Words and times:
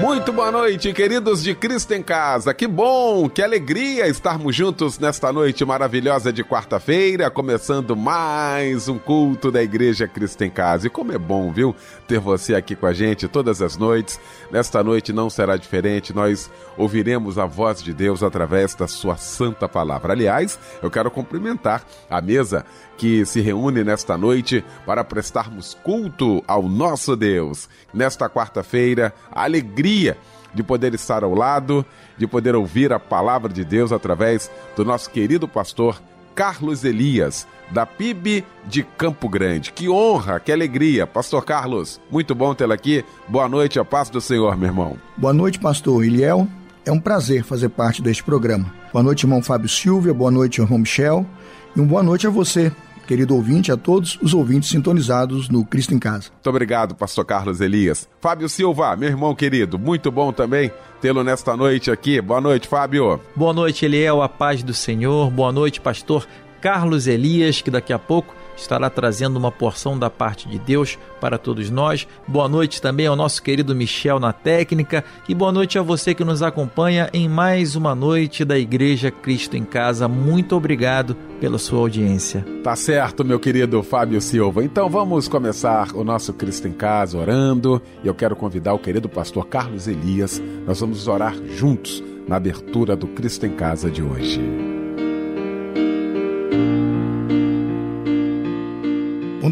Muito 0.00 0.32
boa 0.32 0.50
noite, 0.50 0.92
queridos 0.92 1.42
de 1.42 1.54
Cristo 1.54 1.92
em 1.94 2.02
Casa. 2.02 2.52
Que 2.52 2.66
bom, 2.66 3.28
que 3.28 3.40
alegria 3.40 4.08
estarmos 4.08 4.54
juntos 4.54 4.98
nesta 4.98 5.32
noite 5.32 5.64
maravilhosa 5.64 6.32
de 6.32 6.42
quarta-feira, 6.42 7.30
começando 7.30 7.96
mais 7.96 8.88
um 8.88 8.98
culto 8.98 9.50
da 9.50 9.62
Igreja 9.62 10.08
Cristo 10.08 10.42
em 10.42 10.50
Casa. 10.50 10.88
E 10.88 10.90
como 10.90 11.12
é 11.12 11.18
bom, 11.18 11.52
viu, 11.52 11.74
ter 12.08 12.18
você 12.18 12.54
aqui 12.54 12.74
com 12.74 12.86
a 12.86 12.92
gente 12.92 13.28
todas 13.28 13.62
as 13.62 13.76
noites. 13.76 14.18
Nesta 14.50 14.82
noite 14.82 15.12
não 15.12 15.28
será 15.28 15.56
diferente, 15.56 16.14
nós 16.14 16.50
ouviremos 16.76 17.38
a 17.38 17.46
voz 17.46 17.82
de 17.82 17.92
Deus 17.92 18.22
através 18.22 18.74
da 18.74 18.86
sua 18.86 19.16
santa 19.16 19.68
palavra. 19.68 20.12
Aliás, 20.12 20.58
eu 20.82 20.90
quero 20.90 21.10
cumprimentar 21.10 21.84
a 22.08 22.20
mesa 22.20 22.64
que 22.96 23.24
se 23.26 23.40
reúne 23.40 23.82
nesta 23.82 24.16
noite 24.16 24.64
para 24.86 25.04
prestarmos 25.04 25.74
culto 25.82 26.42
ao 26.46 26.62
nosso 26.62 27.16
Deus. 27.16 27.68
Nesta 27.92 28.28
quarta-feira, 28.28 29.12
a 29.30 29.44
alegria 29.44 30.16
de 30.54 30.62
poder 30.62 30.94
estar 30.94 31.24
ao 31.24 31.34
lado, 31.34 31.84
de 32.16 32.26
poder 32.26 32.54
ouvir 32.54 32.92
a 32.92 33.00
palavra 33.00 33.52
de 33.52 33.64
Deus 33.64 33.92
através 33.92 34.50
do 34.76 34.84
nosso 34.84 35.10
querido 35.10 35.48
pastor 35.48 36.00
Carlos 36.34 36.84
Elias, 36.84 37.46
da 37.70 37.86
PIB 37.86 38.44
de 38.66 38.82
Campo 38.82 39.28
Grande. 39.28 39.72
Que 39.72 39.88
honra, 39.88 40.40
que 40.40 40.52
alegria. 40.52 41.06
Pastor 41.06 41.44
Carlos, 41.44 42.00
muito 42.10 42.34
bom 42.34 42.54
tê-lo 42.54 42.72
aqui. 42.72 43.04
Boa 43.28 43.48
noite, 43.48 43.78
a 43.78 43.84
paz 43.84 44.08
do 44.10 44.20
Senhor, 44.20 44.56
meu 44.56 44.68
irmão. 44.68 44.96
Boa 45.16 45.32
noite, 45.32 45.58
pastor 45.58 46.04
Eliel. 46.04 46.48
É 46.86 46.92
um 46.92 47.00
prazer 47.00 47.44
fazer 47.44 47.70
parte 47.70 48.02
deste 48.02 48.22
programa. 48.22 48.72
Boa 48.92 49.02
noite, 49.02 49.24
irmão 49.24 49.42
Fábio 49.42 49.68
Silvia. 49.68 50.12
Boa 50.12 50.30
noite, 50.30 50.60
irmão 50.60 50.78
Michel. 50.78 51.26
E 51.74 51.80
uma 51.80 51.88
boa 51.88 52.02
noite 52.02 52.26
a 52.26 52.30
você, 52.30 52.70
querido 53.06 53.34
ouvinte, 53.34 53.72
a 53.72 53.76
todos 53.76 54.18
os 54.20 54.34
ouvintes 54.34 54.68
sintonizados 54.68 55.48
no 55.48 55.64
Cristo 55.64 55.94
em 55.94 55.98
Casa. 55.98 56.28
Muito 56.30 56.50
obrigado, 56.50 56.94
pastor 56.94 57.24
Carlos 57.24 57.60
Elias. 57.60 58.08
Fábio 58.20 58.48
Silva, 58.48 58.94
meu 58.96 59.08
irmão 59.08 59.34
querido, 59.34 59.78
muito 59.78 60.12
bom 60.12 60.32
também 60.32 60.70
tê-lo 61.00 61.24
nesta 61.24 61.56
noite 61.56 61.90
aqui. 61.90 62.20
Boa 62.20 62.40
noite, 62.40 62.68
Fábio. 62.68 63.20
Boa 63.34 63.52
noite, 63.52 63.84
Eliel, 63.84 64.22
a 64.22 64.28
paz 64.28 64.62
do 64.62 64.74
Senhor. 64.74 65.30
Boa 65.30 65.50
noite, 65.50 65.80
pastor 65.80 66.26
Carlos 66.64 67.06
Elias, 67.06 67.60
que 67.60 67.70
daqui 67.70 67.92
a 67.92 67.98
pouco 67.98 68.34
estará 68.56 68.88
trazendo 68.88 69.36
uma 69.36 69.52
porção 69.52 69.98
da 69.98 70.08
parte 70.08 70.48
de 70.48 70.58
Deus 70.58 70.98
para 71.20 71.36
todos 71.36 71.68
nós. 71.68 72.08
Boa 72.26 72.48
noite 72.48 72.80
também 72.80 73.06
ao 73.06 73.14
nosso 73.14 73.42
querido 73.42 73.74
Michel 73.74 74.18
na 74.18 74.32
técnica 74.32 75.04
e 75.28 75.34
boa 75.34 75.52
noite 75.52 75.78
a 75.78 75.82
você 75.82 76.14
que 76.14 76.24
nos 76.24 76.42
acompanha 76.42 77.10
em 77.12 77.28
mais 77.28 77.76
uma 77.76 77.94
noite 77.94 78.46
da 78.46 78.58
Igreja 78.58 79.10
Cristo 79.10 79.58
em 79.58 79.62
Casa. 79.62 80.08
Muito 80.08 80.56
obrigado 80.56 81.14
pela 81.38 81.58
sua 81.58 81.80
audiência. 81.80 82.42
Tá 82.62 82.74
certo, 82.74 83.26
meu 83.26 83.38
querido 83.38 83.82
Fábio 83.82 84.18
Silva. 84.22 84.64
Então 84.64 84.88
vamos 84.88 85.28
começar 85.28 85.94
o 85.94 86.02
nosso 86.02 86.32
Cristo 86.32 86.66
em 86.66 86.72
Casa 86.72 87.18
orando. 87.18 87.82
E 88.02 88.06
eu 88.06 88.14
quero 88.14 88.34
convidar 88.34 88.72
o 88.72 88.78
querido 88.78 89.06
pastor 89.06 89.46
Carlos 89.48 89.86
Elias. 89.86 90.42
Nós 90.66 90.80
vamos 90.80 91.06
orar 91.08 91.34
juntos 91.46 92.02
na 92.26 92.36
abertura 92.36 92.96
do 92.96 93.06
Cristo 93.08 93.44
em 93.44 93.52
Casa 93.52 93.90
de 93.90 94.02
hoje. 94.02 94.73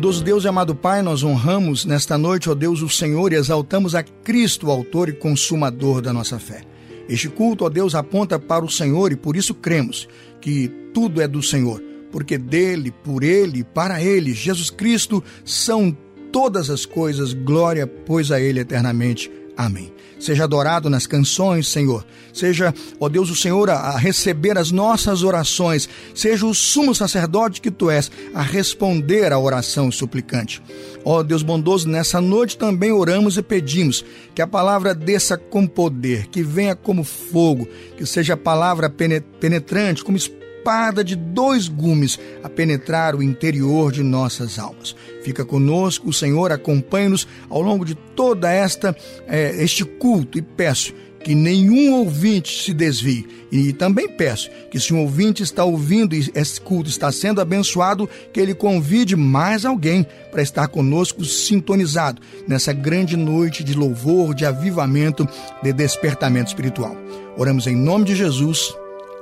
Bondoso 0.03 0.25
Deus 0.25 0.43
e 0.43 0.49
amado 0.49 0.75
Pai, 0.75 1.01
nós 1.01 1.23
honramos 1.23 1.85
nesta 1.85 2.19
noite, 2.19 2.51
ó 2.51 2.57
Deus, 2.57 2.83
o 2.83 2.89
Senhor 2.89 3.33
e 3.33 3.37
exaltamos 3.37 3.95
a 3.95 4.03
Cristo, 4.03 4.69
autor 4.69 5.09
e 5.09 5.13
consumador 5.13 6.03
da 6.03 6.13
nossa 6.13 6.41
fé. 6.41 6.63
Este 7.09 7.29
culto, 7.29 7.65
ó 7.65 7.69
Deus, 7.69 7.95
aponta 7.95 8.37
para 8.37 8.65
o 8.65 8.69
Senhor 8.69 9.13
e 9.13 9.17
por 9.17 9.37
isso 9.37 9.55
cremos 9.55 10.09
que 10.41 10.67
tudo 10.93 11.23
é 11.23 11.29
do 11.29 11.41
Senhor, 11.41 11.81
porque 12.11 12.37
dele, 12.37 12.91
por 12.91 13.23
ele 13.23 13.63
para 13.63 14.03
ele, 14.03 14.35
Jesus 14.35 14.71
Cristo, 14.71 15.23
são 15.45 15.97
todas 16.33 16.69
as 16.69 16.85
coisas, 16.85 17.33
glória, 17.33 17.87
pois 17.87 18.33
a 18.33 18.41
ele 18.41 18.59
eternamente. 18.59 19.31
Amém. 19.57 19.93
Seja 20.19 20.45
adorado 20.45 20.89
nas 20.89 21.07
canções, 21.07 21.67
Senhor. 21.67 22.07
Seja, 22.33 22.73
ó 23.01 23.09
Deus, 23.09 23.29
o 23.29 23.35
Senhor 23.35 23.69
a, 23.69 23.97
receber 23.99 24.57
as 24.57 24.71
nossas 24.71 25.23
orações. 25.23 25.89
Seja 26.15 26.47
o 26.47 26.55
sumo 26.55 26.95
sacerdote 26.95 27.61
que 27.61 27.71
tu 27.71 27.91
és 27.91 28.11
a 28.33 28.41
responder 28.41 29.33
à 29.33 29.39
oração 29.39 29.91
suplicante. 29.91 30.63
Ó 31.05 31.23
Deus 31.23 31.43
bondoso, 31.43 31.89
nessa 31.89 32.21
noite 32.21 32.57
também 32.57 32.93
oramos 32.93 33.37
e 33.37 33.43
pedimos 33.43 34.05
que 34.35 34.41
a 34.41 34.47
palavra 34.47 34.95
desça 34.95 35.37
com 35.37 35.67
poder, 35.67 36.29
que 36.29 36.43
venha 36.43 36.77
como 36.77 37.03
fogo, 37.03 37.67
que 37.97 38.07
seja 38.07 38.35
a 38.35 38.37
palavra 38.37 38.89
penetrante, 38.89 40.05
como 40.05 40.17
espírito 40.17 40.42
espada 40.63 41.03
de 41.03 41.17
dois 41.17 41.67
gumes 41.67 42.19
a 42.43 42.49
penetrar 42.49 43.17
o 43.17 43.23
interior 43.23 43.91
de 43.91 44.03
nossas 44.03 44.61
almas. 44.61 44.95
Fica 45.25 45.45
conosco, 45.45 46.09
o 46.09 46.13
Senhor, 46.13 46.53
acompanhe-nos 46.53 47.27
ao 47.51 47.61
longo 47.61 47.85
de 47.85 47.97
toda 47.97 48.51
esta 48.51 48.97
é, 49.27 49.63
este 49.63 49.85
culto 49.85 50.39
e 50.39 50.43
peço 50.43 50.95
que 51.25 51.35
nenhum 51.35 51.95
ouvinte 51.95 52.63
se 52.63 52.73
desvie. 52.73 53.27
E 53.51 53.73
também 53.73 54.09
peço 54.09 54.51
que, 54.71 54.81
se 54.81 54.95
um 54.95 55.01
ouvinte 55.01 55.43
está 55.43 55.65
ouvindo 55.65 56.15
e 56.15 56.31
esse 56.35 56.61
culto 56.61 56.89
está 56.89 57.13
sendo 57.13 57.41
abençoado, 57.41 58.09
que 58.33 58.41
ele 58.41 58.55
convide 58.55 59.15
mais 59.15 59.65
alguém 59.65 60.07
para 60.31 60.43
estar 60.43 60.67
conosco 60.69 61.25
sintonizado 61.25 62.21
nessa 62.49 62.73
grande 62.73 63.17
noite 63.17 63.63
de 63.63 63.75
louvor, 63.75 64.35
de 64.35 64.47
avivamento, 64.47 65.29
de 65.63 65.73
despertamento 65.73 66.49
espiritual. 66.49 66.97
Oramos 67.37 67.67
em 67.67 67.77
nome 67.77 68.05
de 68.07 68.17
Jesus. 68.17 68.75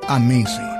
Amém, 0.06 0.46
Senhor. 0.46 0.79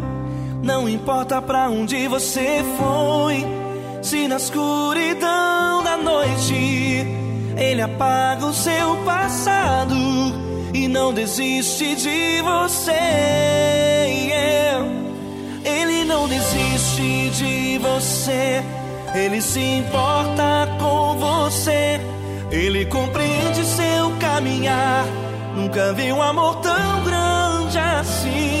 Não 0.63 0.87
importa 0.87 1.41
pra 1.41 1.69
onde 1.69 2.07
você 2.07 2.63
foi 2.77 3.45
se 4.01 4.27
na 4.27 4.37
escuridão 4.37 5.83
da 5.83 5.97
noite 5.97 7.05
ele 7.57 7.81
apaga 7.81 8.45
o 8.45 8.53
seu 8.53 8.95
passado 9.05 9.95
e 10.73 10.87
não 10.87 11.13
desiste 11.13 11.95
de 11.95 12.41
você. 12.41 12.91
Ele 15.63 16.03
não 16.05 16.27
desiste 16.27 17.29
de 17.31 17.77
você, 17.79 18.63
ele 19.15 19.41
se 19.41 19.59
importa 19.59 20.67
com 20.79 21.17
você, 21.17 21.99
ele 22.51 22.85
compreende 22.85 23.63
seu 23.65 24.11
caminhar. 24.19 25.05
Nunca 25.55 25.93
vi 25.93 26.11
um 26.11 26.21
amor 26.21 26.55
tão 26.57 27.03
grande 27.03 27.77
assim. 27.77 28.60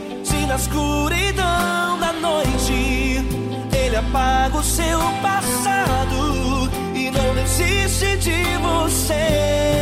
na 0.51 0.57
escuridão 0.57 1.97
da 1.97 2.11
noite 2.11 3.23
ele 3.73 3.95
apaga 3.95 4.57
o 4.57 4.63
seu 4.63 4.99
passado 5.21 6.69
e 6.93 7.09
não 7.09 7.33
desiste 7.35 8.17
de 8.17 8.57
você. 8.57 9.81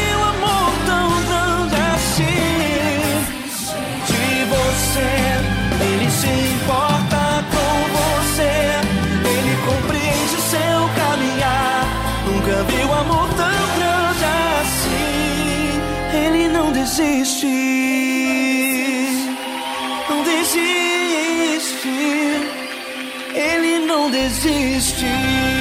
você. 4.91 4.99
Ele 5.83 6.09
se 6.11 6.27
importa 6.27 7.45
com 7.51 7.75
você. 7.97 8.53
Ele 9.29 9.53
compreende 9.65 10.37
seu 10.41 10.89
caminhar. 10.95 11.85
Nunca 12.25 12.63
viu 12.63 12.93
amor 12.93 13.29
tão 13.29 13.61
grande 13.77 14.25
assim. 14.61 15.81
Ele 16.25 16.47
não 16.49 16.71
desiste. 16.71 17.47
Não 20.09 20.23
desiste. 20.23 21.89
Ele 23.33 23.85
não 23.85 24.11
desiste. 24.11 25.60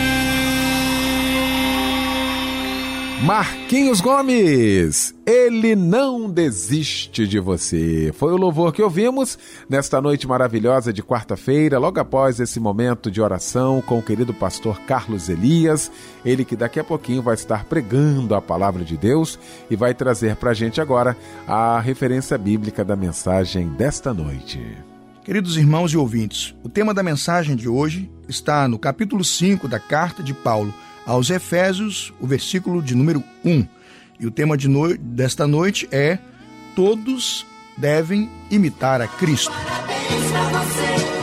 Marquinhos 3.31 4.00
Gomes, 4.00 5.15
ele 5.25 5.77
não 5.77 6.29
desiste 6.29 7.29
de 7.29 7.38
você. 7.38 8.12
Foi 8.12 8.32
o 8.32 8.37
louvor 8.37 8.73
que 8.73 8.82
ouvimos 8.82 9.38
nesta 9.69 10.00
noite 10.00 10.27
maravilhosa 10.27 10.93
de 10.93 11.00
quarta-feira, 11.00 11.79
logo 11.79 12.00
após 12.00 12.41
esse 12.41 12.59
momento 12.59 13.09
de 13.09 13.23
oração 13.23 13.81
com 13.82 14.00
o 14.00 14.03
querido 14.03 14.35
pastor 14.35 14.81
Carlos 14.81 15.29
Elias, 15.29 15.93
ele 16.25 16.44
que 16.44 16.56
daqui 16.56 16.81
a 16.81 16.85
pouquinho 16.85 17.23
vai 17.23 17.35
estar 17.35 17.67
pregando 17.67 18.35
a 18.35 18.43
palavra 18.43 18.82
de 18.82 18.97
Deus 18.97 19.38
e 19.71 19.77
vai 19.77 19.94
trazer 19.94 20.35
para 20.35 20.50
a 20.50 20.55
gente 20.55 20.81
agora 20.81 21.17
a 21.47 21.79
referência 21.79 22.37
bíblica 22.37 22.85
da 22.85 22.97
mensagem 22.97 23.69
desta 23.69 24.12
noite. 24.12 24.61
Queridos 25.25 25.56
irmãos 25.56 25.93
e 25.93 25.97
ouvintes, 25.97 26.53
o 26.65 26.69
tema 26.69 26.93
da 26.93 27.00
mensagem 27.05 27.55
de 27.55 27.69
hoje 27.69 28.11
está 28.29 28.67
no 28.67 28.77
capítulo 28.77 29.23
5 29.23 29.69
da 29.69 29.79
carta 29.79 30.21
de 30.21 30.35
Paulo 30.35 30.75
aos 31.06 31.31
Efésios, 31.31 32.12
o 32.20 32.26
versículo 32.26 32.82
de 32.82 32.94
número 32.94 33.23
1. 33.44 33.67
E 34.19 34.26
o 34.26 34.31
tema 34.31 34.56
de 34.56 34.69
no... 34.69 34.97
desta 34.97 35.47
noite 35.47 35.88
é 35.91 36.19
Todos 36.76 37.47
devem 37.76 38.31
imitar 38.50 39.00
a 39.00 39.08
Cristo. 39.08 39.52
Parabéns 39.52 40.31
pra 40.31 40.62
você, 40.62 41.19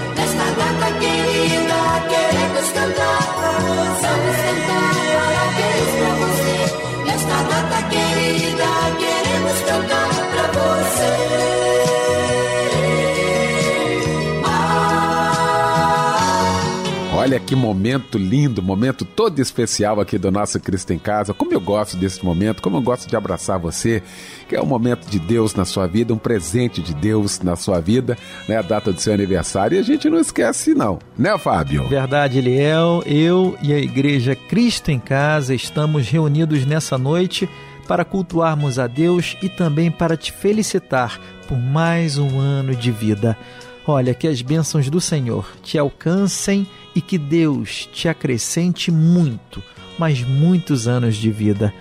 Olha 17.37 17.45
que 17.45 17.55
momento 17.55 18.17
lindo, 18.17 18.63
momento 18.63 19.05
todo 19.05 19.37
especial 19.39 20.01
aqui 20.01 20.17
do 20.17 20.31
nosso 20.31 20.59
Cristo 20.59 20.91
em 20.91 20.97
Casa. 20.97 21.35
Como 21.35 21.53
eu 21.53 21.61
gosto 21.61 21.95
desse 21.95 22.25
momento, 22.25 22.63
como 22.63 22.77
eu 22.77 22.81
gosto 22.81 23.07
de 23.07 23.15
abraçar 23.15 23.59
você, 23.59 24.01
que 24.49 24.55
é 24.55 24.61
um 24.61 24.65
momento 24.65 25.07
de 25.07 25.19
Deus 25.19 25.53
na 25.53 25.63
sua 25.63 25.85
vida, 25.85 26.11
um 26.11 26.17
presente 26.17 26.81
de 26.81 26.95
Deus 26.95 27.39
na 27.41 27.55
sua 27.55 27.79
vida, 27.79 28.17
né? 28.49 28.57
A 28.57 28.63
data 28.63 28.91
do 28.91 28.99
seu 28.99 29.13
aniversário 29.13 29.75
e 29.75 29.79
a 29.79 29.83
gente 29.83 30.09
não 30.09 30.19
esquece 30.19 30.73
não, 30.73 30.97
né, 31.15 31.37
Fábio? 31.37 31.87
Verdade, 31.87 32.39
Eliel. 32.39 33.03
Eu 33.05 33.55
e 33.61 33.71
a 33.71 33.77
Igreja 33.77 34.35
Cristo 34.35 34.89
em 34.89 34.99
Casa 34.99 35.53
estamos 35.53 36.09
reunidos 36.09 36.65
nessa 36.65 36.97
noite 36.97 37.47
para 37.87 38.03
cultuarmos 38.03 38.79
a 38.79 38.87
Deus 38.87 39.37
e 39.43 39.47
também 39.47 39.91
para 39.91 40.17
te 40.17 40.31
felicitar 40.31 41.21
por 41.47 41.59
mais 41.59 42.17
um 42.17 42.39
ano 42.39 42.75
de 42.75 42.91
vida. 42.91 43.37
Olha, 43.85 44.13
que 44.13 44.27
as 44.27 44.41
bênçãos 44.41 44.89
do 44.89 44.99
Senhor 44.99 45.47
te 45.61 45.77
alcancem 45.77 46.67
e 46.97 47.01
que 47.01 47.19
Deus 47.19 47.87
te 47.93 48.09
acrescente 48.09 48.89
muito, 48.89 49.63
mas 49.99 50.23
muitos 50.23 50.87
anos 50.87 51.15
de 51.15 51.29
vida. 51.29 51.71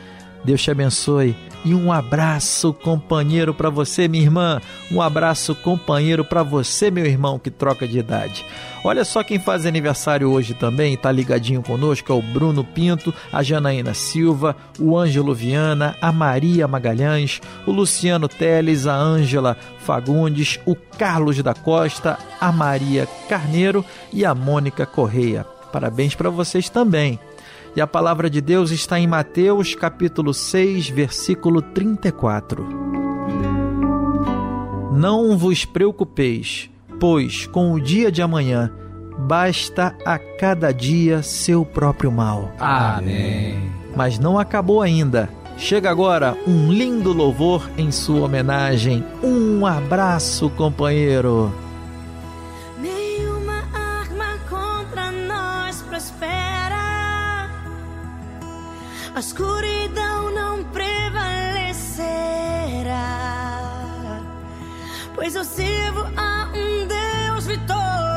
Deus 0.47 0.63
te 0.63 0.71
abençoe 0.71 1.35
e 1.65 1.75
um 1.75 1.91
abraço 1.91 2.73
companheiro 2.73 3.53
para 3.53 3.69
você, 3.69 4.07
minha 4.07 4.23
irmã. 4.23 4.61
Um 4.93 5.03
abraço 5.03 5.57
companheiro 5.57 6.25
para 6.25 6.45
você, 6.45 6.89
meu 6.89 7.05
irmão 7.05 7.37
que 7.37 7.51
troca 7.51 7.89
de 7.89 7.99
idade. 7.99 8.47
Olha 8.85 9.05
só 9.05 9.25
quem 9.25 9.41
faz 9.41 9.67
aniversário 9.67 10.31
hoje 10.31 10.55
também, 10.55 10.95
está 10.95 11.11
ligadinho 11.11 11.65
conosco, 11.65 12.13
é 12.13 12.15
o 12.15 12.23
Bruno 12.23 12.63
Pinto, 12.63 13.13
a 13.33 13.43
Janaína 13.43 13.93
Silva, 13.93 14.55
o 14.79 14.97
Ângelo 14.97 15.35
Viana, 15.35 15.97
a 16.01 16.13
Maria 16.13 16.69
Magalhães, 16.69 17.41
o 17.67 17.73
Luciano 17.73 18.29
Teles, 18.29 18.87
a 18.87 18.95
Ângela 18.95 19.57
Fagundes, 19.81 20.61
o 20.65 20.77
Carlos 20.77 21.43
da 21.43 21.55
Costa, 21.55 22.17
a 22.41 22.53
Maria 22.53 23.09
Carneiro 23.29 23.85
e 24.13 24.25
a 24.25 24.33
Mônica 24.33 24.87
Correia. 24.87 25.45
Parabéns 25.73 26.15
para 26.15 26.31
vocês 26.31 26.71
também. 26.71 27.19
E 27.77 27.81
a 27.81 27.87
palavra 27.87 28.31
de 28.31 28.41
Deus 28.41 28.71
está 28.71 28.99
em 28.99 29.07
Mateus 29.07 29.75
capítulo 29.75 30.33
6, 30.33 30.89
versículo 30.89 31.61
34. 31.61 32.67
Não 34.95 35.37
vos 35.37 35.67
preocupeis, 35.67 36.71
pois 36.99 37.47
com 37.47 37.75
o 37.75 37.81
dia 37.81 38.11
de 38.11 38.23
amanhã 38.23 38.73
basta 39.19 39.95
a 40.07 40.19
cada 40.19 40.73
dia 40.73 41.23
seu 41.23 41.67
próprio 41.67 42.11
mal. 42.11 42.51
Amém. 42.59 43.71
Mas 43.95 44.19
não 44.19 44.39
acabou 44.39 44.81
ainda. 44.81 45.29
Chega 45.59 45.91
agora 45.91 46.35
um 46.47 46.73
lindo 46.73 47.13
louvor 47.13 47.69
em 47.77 47.91
sua 47.91 48.25
homenagem. 48.25 49.05
Um 49.23 49.67
abraço, 49.67 50.49
companheiro. 50.49 51.53
A 59.17 59.21
escuridão 59.21 60.31
não 60.31 60.63
prevalecerá. 60.65 61.81
Pois 65.15 65.35
eu 65.35 65.43
sirvo 65.43 66.03
a 66.15 66.53
um 66.55 66.87
Deus 66.87 67.47
vitorioso. 67.47 68.16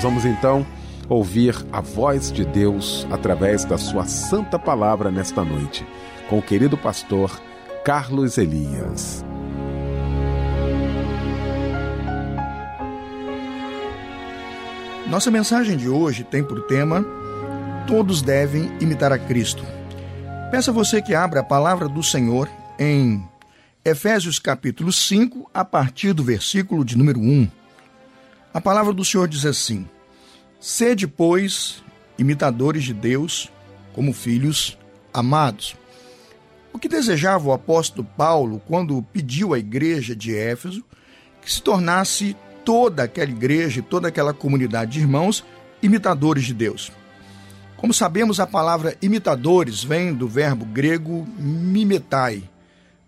Nós 0.00 0.04
vamos 0.04 0.24
então 0.24 0.66
ouvir 1.10 1.54
a 1.70 1.82
voz 1.82 2.32
de 2.32 2.42
Deus 2.42 3.06
através 3.10 3.66
da 3.66 3.76
sua 3.76 4.06
santa 4.06 4.58
palavra 4.58 5.10
nesta 5.10 5.44
noite, 5.44 5.86
com 6.26 6.38
o 6.38 6.42
querido 6.42 6.74
pastor 6.78 7.38
Carlos 7.84 8.38
Elias. 8.38 9.22
Nossa 15.06 15.30
mensagem 15.30 15.76
de 15.76 15.86
hoje 15.86 16.24
tem 16.24 16.42
por 16.42 16.62
tema 16.62 17.04
Todos 17.86 18.22
devem 18.22 18.72
imitar 18.80 19.12
a 19.12 19.18
Cristo. 19.18 19.62
Peço 20.50 20.70
a 20.70 20.72
você 20.72 21.02
que 21.02 21.14
abra 21.14 21.40
a 21.40 21.44
palavra 21.44 21.90
do 21.90 22.02
Senhor 22.02 22.48
em 22.78 23.22
Efésios 23.84 24.38
capítulo 24.38 24.90
5, 24.94 25.50
a 25.52 25.62
partir 25.62 26.14
do 26.14 26.24
versículo 26.24 26.86
de 26.86 26.96
número 26.96 27.20
1. 27.20 27.59
A 28.52 28.60
palavra 28.60 28.92
do 28.92 29.04
Senhor 29.04 29.28
diz 29.28 29.46
assim: 29.46 29.88
Sede, 30.58 31.06
pois, 31.06 31.82
imitadores 32.18 32.82
de 32.82 32.92
Deus, 32.92 33.50
como 33.94 34.12
filhos 34.12 34.76
amados. 35.12 35.76
O 36.72 36.78
que 36.78 36.88
desejava 36.88 37.48
o 37.48 37.52
apóstolo 37.52 38.06
Paulo 38.16 38.60
quando 38.66 39.02
pediu 39.12 39.54
à 39.54 39.58
igreja 39.58 40.14
de 40.14 40.36
Éfeso 40.36 40.84
que 41.40 41.52
se 41.52 41.62
tornasse 41.62 42.36
toda 42.64 43.04
aquela 43.04 43.30
igreja, 43.30 43.82
toda 43.82 44.08
aquela 44.08 44.34
comunidade 44.34 44.92
de 44.92 45.00
irmãos 45.00 45.44
imitadores 45.82 46.44
de 46.44 46.54
Deus. 46.54 46.92
Como 47.76 47.94
sabemos, 47.94 48.38
a 48.38 48.46
palavra 48.46 48.96
imitadores 49.00 49.82
vem 49.82 50.12
do 50.12 50.28
verbo 50.28 50.66
grego 50.66 51.26
mimetai. 51.38 52.42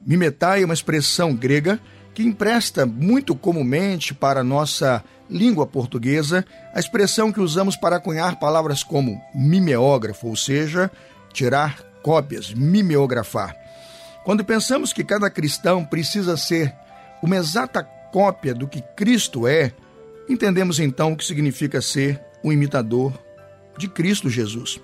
Mimetai 0.04 0.62
é 0.62 0.64
uma 0.64 0.72
expressão 0.72 1.34
grega 1.34 1.78
que 2.14 2.22
empresta 2.22 2.86
muito 2.86 3.34
comumente 3.34 4.14
para 4.14 4.40
a 4.40 4.44
nossa 4.44 5.04
língua 5.32 5.66
portuguesa 5.66 6.44
a 6.74 6.78
expressão 6.78 7.32
que 7.32 7.40
usamos 7.40 7.74
para 7.74 7.98
cunhar 7.98 8.38
palavras 8.38 8.82
como 8.82 9.20
mimeógrafo, 9.34 10.28
ou 10.28 10.36
seja, 10.36 10.90
tirar 11.32 11.82
cópias, 12.02 12.52
mimeografar. 12.52 13.56
Quando 14.24 14.44
pensamos 14.44 14.92
que 14.92 15.02
cada 15.02 15.30
cristão 15.30 15.84
precisa 15.84 16.36
ser 16.36 16.72
uma 17.22 17.36
exata 17.36 17.82
cópia 18.12 18.54
do 18.54 18.68
que 18.68 18.82
Cristo 18.94 19.48
é, 19.48 19.72
entendemos 20.28 20.78
então 20.78 21.12
o 21.12 21.16
que 21.16 21.24
significa 21.24 21.80
ser 21.80 22.20
um 22.44 22.52
imitador 22.52 23.12
de 23.78 23.88
Cristo 23.88 24.28
Jesus. 24.28 24.80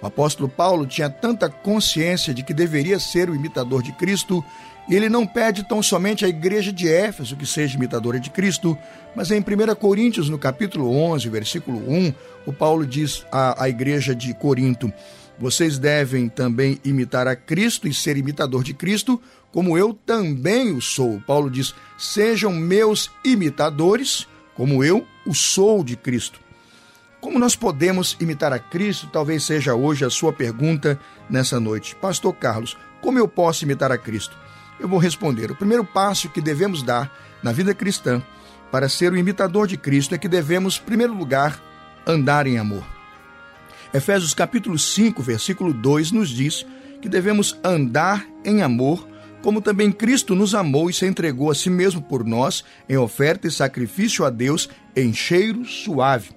O 0.00 0.06
apóstolo 0.06 0.48
Paulo 0.48 0.86
tinha 0.86 1.08
tanta 1.08 1.48
consciência 1.48 2.34
de 2.34 2.42
que 2.42 2.52
deveria 2.52 3.00
ser 3.00 3.30
o 3.30 3.34
imitador 3.34 3.82
de 3.82 3.92
Cristo, 3.92 4.44
ele 4.94 5.08
não 5.08 5.26
pede 5.26 5.64
tão 5.64 5.82
somente 5.82 6.24
à 6.24 6.28
igreja 6.28 6.72
de 6.72 6.88
Éfeso 6.88 7.36
que 7.36 7.44
seja 7.44 7.76
imitadora 7.76 8.20
de 8.20 8.30
Cristo, 8.30 8.78
mas 9.16 9.30
em 9.30 9.40
1 9.40 9.74
Coríntios, 9.74 10.28
no 10.28 10.38
capítulo 10.38 10.94
11, 10.94 11.28
versículo 11.28 11.78
1, 11.90 12.14
o 12.46 12.52
Paulo 12.52 12.86
diz 12.86 13.26
à, 13.32 13.64
à 13.64 13.68
igreja 13.68 14.14
de 14.14 14.32
Corinto: 14.34 14.92
Vocês 15.38 15.78
devem 15.78 16.28
também 16.28 16.78
imitar 16.84 17.26
a 17.26 17.34
Cristo 17.34 17.88
e 17.88 17.94
ser 17.94 18.16
imitador 18.16 18.62
de 18.62 18.74
Cristo, 18.74 19.20
como 19.50 19.76
eu 19.76 19.92
também 19.92 20.72
o 20.72 20.80
sou. 20.80 21.20
Paulo 21.26 21.50
diz: 21.50 21.74
Sejam 21.98 22.52
meus 22.52 23.10
imitadores, 23.24 24.28
como 24.54 24.84
eu 24.84 25.04
o 25.26 25.34
sou 25.34 25.82
de 25.82 25.96
Cristo. 25.96 26.40
Como 27.20 27.40
nós 27.40 27.56
podemos 27.56 28.16
imitar 28.20 28.52
a 28.52 28.58
Cristo? 28.58 29.08
Talvez 29.12 29.42
seja 29.42 29.74
hoje 29.74 30.04
a 30.04 30.10
sua 30.10 30.32
pergunta 30.32 31.00
nessa 31.28 31.58
noite. 31.58 31.96
Pastor 31.96 32.32
Carlos, 32.34 32.76
como 33.00 33.18
eu 33.18 33.26
posso 33.26 33.64
imitar 33.64 33.90
a 33.90 33.98
Cristo? 33.98 34.36
Eu 34.78 34.88
vou 34.88 34.98
responder. 34.98 35.50
O 35.50 35.56
primeiro 35.56 35.84
passo 35.84 36.28
que 36.28 36.40
devemos 36.40 36.82
dar 36.82 37.10
na 37.42 37.52
vida 37.52 37.74
cristã 37.74 38.22
para 38.70 38.88
ser 38.88 39.12
o 39.12 39.16
imitador 39.16 39.66
de 39.66 39.76
Cristo 39.76 40.14
é 40.14 40.18
que 40.18 40.28
devemos, 40.28 40.78
em 40.78 40.86
primeiro 40.86 41.14
lugar, 41.14 41.60
andar 42.06 42.46
em 42.46 42.58
amor. 42.58 42.84
Efésios 43.94 44.34
capítulo 44.34 44.78
5, 44.78 45.22
versículo 45.22 45.72
2 45.72 46.12
nos 46.12 46.28
diz 46.28 46.66
que 47.00 47.08
devemos 47.08 47.58
andar 47.64 48.26
em 48.44 48.62
amor, 48.62 49.06
como 49.42 49.60
também 49.60 49.92
Cristo 49.92 50.34
nos 50.34 50.54
amou 50.54 50.90
e 50.90 50.92
se 50.92 51.06
entregou 51.06 51.50
a 51.50 51.54
si 51.54 51.70
mesmo 51.70 52.02
por 52.02 52.24
nós 52.24 52.64
em 52.88 52.96
oferta 52.96 53.46
e 53.46 53.50
sacrifício 53.50 54.24
a 54.24 54.30
Deus 54.30 54.68
em 54.94 55.12
cheiro 55.12 55.64
suave. 55.64 56.30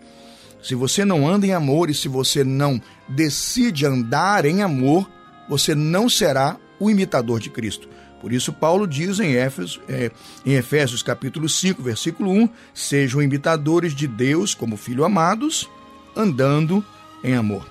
Se 0.61 0.75
você 0.75 1.03
não 1.03 1.27
anda 1.27 1.47
em 1.47 1.53
amor 1.53 1.89
e 1.89 1.93
se 1.93 2.07
você 2.07 2.43
não 2.43 2.81
decide 3.07 3.85
andar 3.85 4.45
em 4.45 4.61
amor, 4.61 5.09
você 5.47 5.73
não 5.73 6.07
será 6.07 6.57
o 6.79 6.89
imitador 6.89 7.39
de 7.39 7.49
Cristo. 7.49 7.89
Por 8.21 8.33
isso, 8.33 8.51
Paulo 8.51 8.85
diz 8.85 9.19
em 9.19 9.35
Éfeso, 9.35 9.81
é, 9.87 10.11
em 10.45 10.53
Efésios 10.53 11.01
capítulo 11.01 11.47
5, 11.47 11.81
versículo 11.81 12.31
1, 12.31 12.49
sejam 12.73 13.21
imitadores 13.21 13.93
de 13.95 14.07
Deus 14.07 14.53
como 14.53 14.75
filhos 14.75 15.05
amados, 15.05 15.69
andando 16.15 16.83
em 17.23 17.33
amor. 17.33 17.65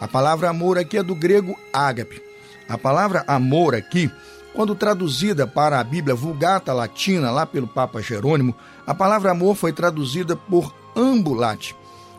A 0.00 0.06
palavra 0.06 0.50
amor 0.50 0.76
aqui 0.76 0.98
é 0.98 1.02
do 1.02 1.14
grego 1.14 1.58
ágape. 1.72 2.22
A 2.68 2.76
palavra 2.76 3.24
amor 3.26 3.74
aqui, 3.74 4.10
quando 4.52 4.74
traduzida 4.74 5.46
para 5.46 5.80
a 5.80 5.84
Bíblia 5.84 6.14
Vulgata 6.14 6.72
Latina, 6.72 7.30
lá 7.30 7.46
pelo 7.46 7.66
Papa 7.66 8.02
Jerônimo, 8.02 8.54
a 8.86 8.94
palavra 8.94 9.30
amor 9.30 9.54
foi 9.54 9.72
traduzida 9.72 10.36
por 10.36 10.74
ambulate. 10.94 11.74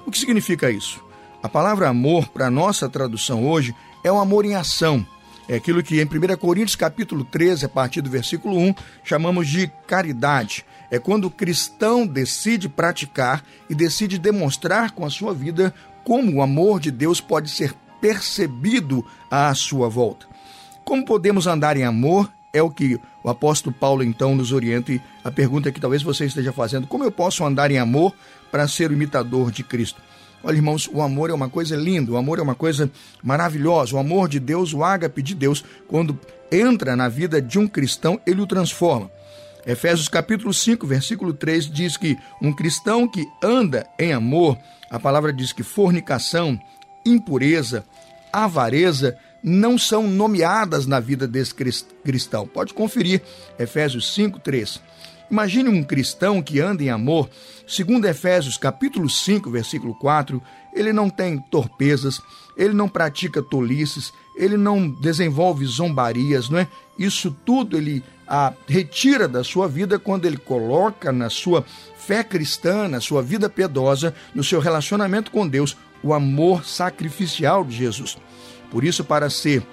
O 0.06 0.12
que 0.12 0.18
significa 0.18 0.72
isso? 0.72 1.04
A 1.44 1.50
palavra 1.50 1.90
amor, 1.90 2.28
para 2.30 2.50
nossa 2.50 2.90
tradução 2.90 3.48
hoje, 3.48 3.76
é 4.04 4.12
o 4.12 4.18
amor 4.18 4.46
em 4.46 4.56
ação. 4.56 5.06
É 5.50 5.56
aquilo 5.56 5.82
que 5.82 6.02
em 6.02 6.06
1 6.06 6.38
Coríntios 6.38 6.76
capítulo 6.76 7.24
13, 7.24 7.66
a 7.66 7.70
partir 7.70 8.02
do 8.02 8.10
versículo 8.10 8.58
1, 8.58 8.76
chamamos 9.04 9.48
de 9.48 9.72
caridade. 9.88 10.66
É 10.92 11.00
quando 11.00 11.26
o 11.26 11.32
cristão 11.32 12.06
decide 12.06 12.68
praticar 12.68 13.44
e 13.70 13.76
decide 13.76 14.18
demonstrar 14.18 14.92
com 14.92 15.06
a 15.06 15.10
sua 15.10 15.34
vida 15.34 15.74
como 16.04 16.34
o 16.36 16.42
amor 16.42 16.80
de 16.82 16.92
Deus 16.92 17.22
pode 17.22 17.50
ser 17.50 17.74
percebido 18.02 19.06
à 19.32 19.54
sua 19.54 19.88
volta. 19.90 20.26
Como 20.84 21.06
podemos 21.06 21.48
andar 21.48 21.78
em 21.78 21.84
amor? 21.84 22.32
É 22.54 22.62
o 22.62 22.70
que 22.70 23.00
o 23.24 23.30
apóstolo 23.30 23.76
Paulo 23.78 24.04
então 24.04 24.36
nos 24.36 24.52
orienta 24.52 24.92
e 24.92 25.02
a 25.24 25.30
pergunta 25.30 25.72
que 25.72 25.82
talvez 25.82 26.02
você 26.02 26.26
esteja 26.26 26.52
fazendo: 26.54 26.88
como 26.88 27.04
eu 27.04 27.12
posso 27.12 27.44
andar 27.46 27.72
em 27.72 27.78
amor 27.78 28.14
para 28.50 28.68
ser 28.68 28.92
imitador 28.92 29.52
de 29.52 29.64
Cristo? 29.64 30.02
Olha, 30.44 30.56
irmãos, 30.56 30.90
o 30.92 31.02
amor 31.02 31.30
é 31.30 31.34
uma 31.34 31.50
coisa 31.50 31.76
linda, 31.76 32.12
o 32.12 32.18
amor 32.18 32.40
é 32.40 32.42
uma 32.42 32.56
coisa 32.56 32.90
maravilhosa. 33.24 33.96
O 33.96 34.00
amor 34.00 34.30
de 34.30 34.40
Deus, 34.40 34.74
o 34.74 34.84
ágape 34.84 35.22
de 35.22 35.34
Deus, 35.34 35.64
quando 35.88 36.20
entra 36.52 36.96
na 36.96 37.10
vida 37.10 37.42
de 37.42 37.60
um 37.60 37.68
cristão, 37.68 38.20
ele 38.26 38.42
o 38.42 38.48
transforma. 38.48 39.12
Efésios 39.66 40.08
capítulo 40.08 40.54
5, 40.54 40.88
versículo 40.88 41.34
3 41.34 41.70
diz 41.70 41.98
que 41.98 42.18
um 42.42 42.54
cristão 42.54 43.08
que 43.08 43.28
anda 43.44 43.86
em 44.00 44.14
amor, 44.14 44.58
a 44.90 44.98
palavra 44.98 45.34
diz 45.34 45.52
que 45.52 45.64
fornicação, 45.64 46.58
impureza, 47.06 47.84
avareza 48.32 49.18
não 49.44 49.78
são 49.78 50.08
nomeadas 50.08 50.86
na 50.86 51.00
vida 51.00 51.28
desse 51.28 51.54
cristão. 51.54 52.48
Pode 52.48 52.74
conferir 52.74 53.22
Efésios 53.60 54.14
5, 54.14 54.40
3. 54.40 54.82
Imagine 55.30 55.70
um 55.70 55.84
cristão 55.84 56.42
que 56.42 56.60
anda 56.60 56.84
em 56.84 56.90
amor, 56.90 57.30
segundo 57.68 58.06
Efésios 58.06 58.58
capítulo 58.58 59.10
5, 59.10 59.50
versículo 59.50 59.94
4, 59.96 60.42
ele 60.74 60.94
não 60.94 61.10
tem 61.10 61.38
torpezas, 61.38 62.22
ele 62.56 62.74
não 62.74 62.88
pratica 62.88 63.42
tolices, 63.42 64.14
ele 64.38 64.56
não 64.56 64.90
desenvolve 64.90 65.66
zombarias, 65.66 66.50
não 66.50 66.60
é? 66.60 66.68
Isso 66.98 67.36
tudo 67.46 67.76
ele 67.76 68.04
a, 68.28 68.54
retira 68.68 69.28
da 69.28 69.44
sua 69.44 69.68
vida 69.68 70.00
quando 70.00 70.26
ele 70.26 70.38
coloca 70.38 71.12
na 71.12 71.30
sua 71.30 71.66
fé 71.98 72.24
cristã, 72.24 72.88
na 72.88 73.02
sua 73.02 73.22
vida 73.22 73.50
piedosa, 73.50 74.14
no 74.34 74.44
seu 74.44 74.60
relacionamento 74.60 75.30
com 75.32 75.48
Deus, 75.48 75.76
o 76.02 76.14
amor 76.14 76.66
sacrificial 76.66 77.66
de 77.66 77.76
Jesus. 77.76 78.18
Por 78.72 78.84
isso, 78.84 79.04
para 79.04 79.30
ser 79.30 79.66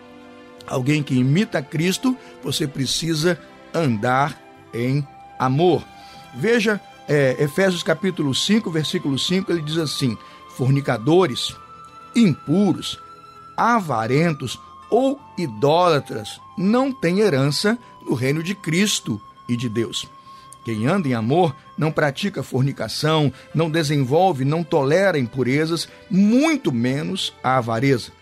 alguém 0.66 1.02
que 1.02 1.14
imita 1.14 1.62
Cristo, 1.62 2.16
você 2.42 2.66
precisa 2.66 3.38
andar 3.72 4.40
em 4.72 5.06
amor. 5.38 5.82
Veja 6.34 6.80
é, 7.08 7.36
Efésios 7.42 7.82
capítulo 7.82 8.34
5, 8.34 8.70
versículo 8.70 9.18
5, 9.18 9.52
ele 9.52 9.62
diz 9.62 9.78
assim: 9.78 10.16
fornicadores, 10.56 11.54
impuros, 12.14 12.98
avarentos 13.56 14.58
ou 14.90 15.20
idólatras 15.36 16.40
não 16.56 16.92
têm 16.92 17.20
herança 17.20 17.78
no 18.06 18.14
reino 18.14 18.42
de 18.42 18.54
Cristo 18.54 19.20
e 19.48 19.56
de 19.56 19.68
Deus. 19.68 20.08
Quem 20.64 20.86
anda 20.86 21.08
em 21.08 21.14
amor 21.14 21.54
não 21.76 21.92
pratica 21.92 22.42
fornicação, 22.42 23.32
não 23.54 23.70
desenvolve, 23.70 24.44
não 24.44 24.64
tolera 24.64 25.18
impurezas, 25.18 25.88
muito 26.10 26.72
menos 26.72 27.34
a 27.42 27.58
avareza. 27.58 28.12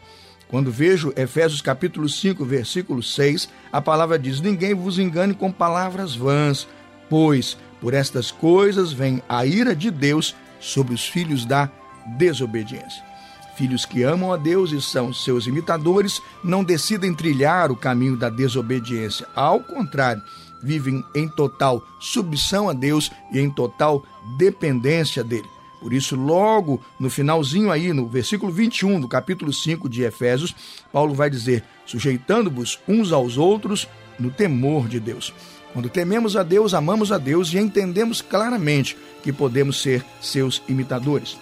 Quando 0.49 0.71
vejo 0.71 1.13
Efésios 1.17 1.63
capítulo 1.63 2.09
5, 2.09 2.45
versículo 2.45 3.03
6, 3.03 3.49
a 3.73 3.81
palavra 3.81 4.19
diz: 4.19 4.41
Ninguém 4.41 4.75
vos 4.75 4.99
engane 4.99 5.35
com 5.35 5.53
palavras 5.53 6.15
vãs, 6.15 6.67
pois 7.13 7.59
por 7.79 7.93
estas 7.93 8.31
coisas 8.31 8.91
vem 8.91 9.23
a 9.29 9.45
ira 9.45 9.77
de 9.77 9.91
Deus 9.91 10.35
sobre 10.59 10.95
os 10.95 11.07
filhos 11.07 11.45
da 11.45 11.71
desobediência. 12.17 13.05
Filhos 13.55 13.85
que 13.85 14.03
amam 14.03 14.33
a 14.33 14.39
Deus 14.39 14.73
e 14.73 14.81
são 14.81 15.13
seus 15.13 15.47
imitadores 15.47 16.23
não 16.43 16.65
decidem 16.65 17.15
trilhar 17.15 17.71
o 17.71 17.77
caminho 17.77 18.17
da 18.17 18.31
desobediência. 18.31 19.29
Ao 19.37 19.61
contrário, 19.61 20.23
vivem 20.63 21.05
em 21.15 21.29
total 21.29 21.87
submissão 22.01 22.71
a 22.71 22.73
Deus 22.73 23.13
e 23.31 23.39
em 23.39 23.51
total 23.51 24.03
dependência 24.39 25.23
dele. 25.23 25.51
Por 25.83 25.93
isso, 25.93 26.17
logo 26.17 26.81
no 26.99 27.11
finalzinho 27.11 27.71
aí, 27.71 27.93
no 27.93 28.09
versículo 28.09 28.51
21 28.51 29.03
do 29.03 29.07
capítulo 29.07 29.53
5 29.53 29.87
de 29.87 30.03
Efésios, 30.03 30.55
Paulo 30.91 31.13
vai 31.13 31.29
dizer: 31.29 31.63
sujeitando-vos 31.85 32.81
uns 32.89 33.13
aos 33.13 33.37
outros 33.37 33.87
no 34.19 34.31
temor 34.31 34.89
de 34.89 34.99
Deus. 34.99 35.35
Quando 35.73 35.89
tememos 35.89 36.37
a 36.37 36.43
Deus, 36.43 36.75
amamos 36.75 37.11
a 37.11 37.19
Deus 37.19 37.53
e 37.53 37.59
entendemos 37.59 38.21
claramente 38.21 38.97
que 39.23 39.33
podemos 39.33 39.81
ser 39.81 40.05
seus 40.21 40.63
imitadores. 40.69 41.39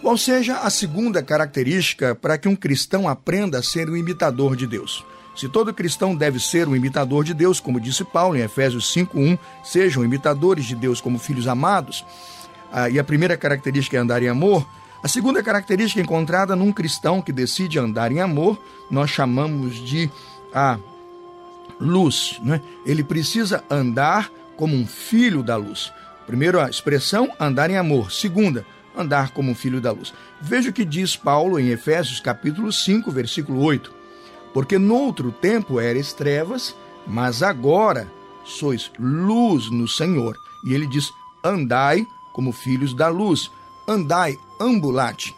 Qual 0.00 0.16
seja 0.16 0.58
a 0.58 0.70
segunda 0.70 1.22
característica 1.22 2.14
para 2.14 2.38
que 2.38 2.48
um 2.48 2.56
cristão 2.56 3.08
aprenda 3.08 3.58
a 3.58 3.62
ser 3.62 3.90
um 3.90 3.96
imitador 3.96 4.56
de 4.56 4.66
Deus? 4.66 5.04
Se 5.36 5.48
todo 5.48 5.74
cristão 5.74 6.14
deve 6.14 6.38
ser 6.40 6.68
um 6.68 6.76
imitador 6.76 7.24
de 7.24 7.34
Deus, 7.34 7.60
como 7.60 7.80
disse 7.80 8.04
Paulo 8.04 8.36
em 8.36 8.40
Efésios 8.40 8.92
5:1, 8.92 9.38
sejam 9.64 10.04
imitadores 10.04 10.64
de 10.64 10.74
Deus 10.74 11.00
como 11.00 11.18
filhos 11.18 11.46
amados. 11.46 12.04
Ah, 12.72 12.88
e 12.88 12.98
a 12.98 13.04
primeira 13.04 13.36
característica 13.36 13.96
é 13.96 14.00
andar 14.00 14.22
em 14.22 14.28
amor. 14.28 14.66
A 15.02 15.08
segunda 15.08 15.42
característica 15.42 16.00
encontrada 16.00 16.54
num 16.54 16.72
cristão 16.72 17.22
que 17.22 17.32
decide 17.32 17.78
andar 17.78 18.12
em 18.12 18.20
amor, 18.20 18.60
nós 18.90 19.10
chamamos 19.10 19.76
de 19.76 20.10
a 20.52 20.78
luz. 21.80 22.38
Né? 22.42 22.60
Ele 22.84 23.02
precisa 23.02 23.64
andar 23.70 24.30
como 24.56 24.76
um 24.76 24.86
filho 24.86 25.42
da 25.42 25.56
luz. 25.56 25.92
Primeiro, 26.26 26.60
a 26.60 26.68
expressão 26.68 27.32
andar 27.40 27.70
em 27.70 27.76
amor. 27.76 28.12
Segunda, 28.12 28.64
andar 28.96 29.30
como 29.30 29.50
um 29.50 29.54
filho 29.54 29.80
da 29.80 29.90
luz. 29.90 30.12
Veja 30.40 30.70
o 30.70 30.72
que 30.72 30.84
diz 30.84 31.16
Paulo 31.16 31.58
em 31.58 31.70
Efésios 31.70 32.20
capítulo 32.20 32.72
5, 32.72 33.10
versículo 33.10 33.62
8. 33.62 33.92
Porque 34.52 34.78
no 34.78 34.94
outro 34.94 35.32
tempo 35.32 35.80
eres 35.80 36.12
trevas, 36.12 36.74
mas 37.06 37.42
agora 37.42 38.10
sois 38.44 38.90
luz 38.98 39.70
no 39.70 39.88
Senhor. 39.88 40.36
E 40.64 40.74
ele 40.74 40.86
diz: 40.86 41.10
andai 41.42 42.06
como 42.32 42.52
filhos 42.52 42.94
da 42.94 43.08
luz, 43.08 43.50
andai 43.88 44.38
ambulate. 44.60 45.34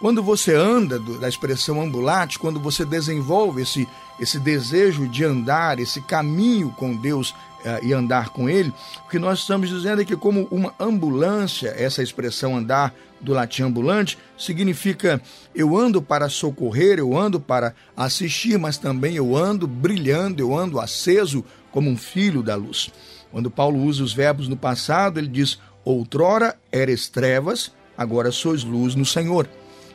Quando 0.00 0.22
você 0.22 0.54
anda, 0.54 0.98
do, 0.98 1.18
da 1.18 1.28
expressão 1.28 1.82
ambulate, 1.82 2.38
quando 2.38 2.58
você 2.58 2.86
desenvolve 2.86 3.60
esse, 3.60 3.86
esse 4.18 4.38
desejo 4.38 5.06
de 5.06 5.24
andar, 5.24 5.78
esse 5.78 6.00
caminho 6.00 6.70
com 6.70 6.96
Deus 6.96 7.34
eh, 7.62 7.80
e 7.82 7.92
andar 7.92 8.30
com 8.30 8.48
Ele, 8.48 8.72
o 9.04 9.10
que 9.10 9.18
nós 9.18 9.40
estamos 9.40 9.68
dizendo 9.68 10.00
é 10.00 10.04
que, 10.06 10.16
como 10.16 10.48
uma 10.50 10.74
ambulância, 10.80 11.74
essa 11.76 12.02
expressão 12.02 12.56
andar 12.56 12.94
do 13.20 13.34
latim 13.34 13.64
ambulante, 13.64 14.16
significa 14.38 15.20
eu 15.54 15.76
ando 15.76 16.00
para 16.00 16.30
socorrer, 16.30 16.98
eu 16.98 17.14
ando 17.14 17.38
para 17.38 17.74
assistir, 17.94 18.58
mas 18.58 18.78
também 18.78 19.16
eu 19.16 19.36
ando 19.36 19.66
brilhando, 19.66 20.40
eu 20.40 20.56
ando 20.56 20.80
aceso 20.80 21.44
como 21.70 21.90
um 21.90 21.96
filho 21.98 22.42
da 22.42 22.56
luz. 22.56 22.90
Quando 23.30 23.50
Paulo 23.50 23.78
usa 23.78 24.02
os 24.02 24.14
verbos 24.14 24.48
no 24.48 24.56
passado, 24.56 25.18
ele 25.18 25.28
diz: 25.28 25.58
Outrora 25.84 26.56
eres 26.72 27.10
trevas, 27.10 27.70
agora 27.98 28.32
sois 28.32 28.64
luz 28.64 28.94
no 28.94 29.04
Senhor. 29.04 29.46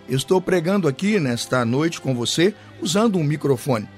Eu 0.07 0.17
estou 0.17 0.39
pregando 0.39 0.87
aqui 0.87 1.19
nesta 1.19 1.65
noite 1.65 1.99
com 1.99 2.13
você 2.13 2.53
usando 2.79 3.17
um 3.17 3.23
microfone. 3.23 3.89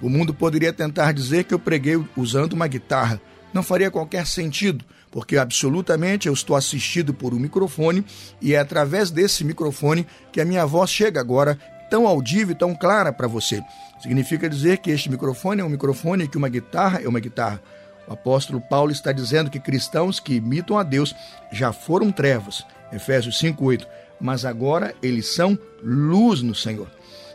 O 0.00 0.08
mundo 0.08 0.32
poderia 0.32 0.72
tentar 0.72 1.12
dizer 1.12 1.44
que 1.44 1.52
eu 1.52 1.58
preguei 1.58 2.02
usando 2.16 2.54
uma 2.54 2.66
guitarra. 2.66 3.20
Não 3.52 3.62
faria 3.62 3.90
qualquer 3.90 4.26
sentido, 4.26 4.82
porque 5.10 5.36
absolutamente 5.36 6.28
eu 6.28 6.32
estou 6.32 6.56
assistido 6.56 7.12
por 7.12 7.34
um 7.34 7.38
microfone 7.38 8.02
e 8.40 8.54
é 8.54 8.58
através 8.58 9.10
desse 9.10 9.44
microfone 9.44 10.06
que 10.32 10.40
a 10.40 10.46
minha 10.46 10.64
voz 10.64 10.88
chega 10.90 11.20
agora 11.20 11.58
tão 11.90 12.06
audível 12.06 12.52
e 12.52 12.58
tão 12.58 12.74
clara 12.74 13.12
para 13.12 13.28
você. 13.28 13.62
Significa 14.00 14.48
dizer 14.48 14.78
que 14.78 14.90
este 14.90 15.10
microfone 15.10 15.60
é 15.60 15.64
um 15.64 15.68
microfone 15.68 16.24
e 16.24 16.28
que 16.28 16.38
uma 16.38 16.48
guitarra 16.48 17.00
é 17.02 17.08
uma 17.08 17.20
guitarra. 17.20 17.60
O 18.08 18.14
apóstolo 18.14 18.62
Paulo 18.62 18.92
está 18.92 19.12
dizendo 19.12 19.50
que 19.50 19.60
cristãos 19.60 20.18
que 20.18 20.36
imitam 20.36 20.78
a 20.78 20.82
Deus 20.82 21.14
já 21.52 21.70
foram 21.70 22.10
trevas. 22.10 22.64
Efésios 22.90 23.38
5:8 23.38 23.86
mas 24.20 24.44
agora 24.44 24.94
eles 25.02 25.26
são 25.26 25.58
luz 25.82 26.42
no 26.42 26.54
Senhor. 26.54 26.88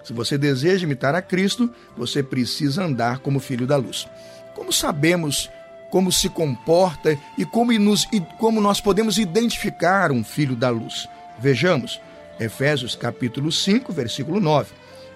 Se 0.04 0.14
você 0.14 0.38
deseja 0.38 0.86
imitar 0.86 1.16
a 1.16 1.22
Cristo, 1.22 1.70
você 1.98 2.22
precisa 2.22 2.84
andar 2.84 3.20
como 3.20 3.40
filho 3.40 3.66
da 3.66 3.76
luz. 3.76 4.08
Como 4.54 4.72
sabemos 4.72 5.50
como 5.96 6.12
se 6.12 6.28
comporta 6.28 7.18
e 7.38 7.46
como, 7.46 7.72
nos, 7.80 8.06
e 8.12 8.20
como 8.38 8.60
nós 8.60 8.82
podemos 8.82 9.18
identificar 9.18 10.12
um 10.12 10.26
filho 10.26 10.54
da 10.54 10.70
luz? 10.70 11.08
Vejamos, 11.40 12.02
Efésios 12.38 12.96
capítulo 12.96 13.50
5, 13.50 13.94
versículo 13.94 14.42
9. 14.42 14.74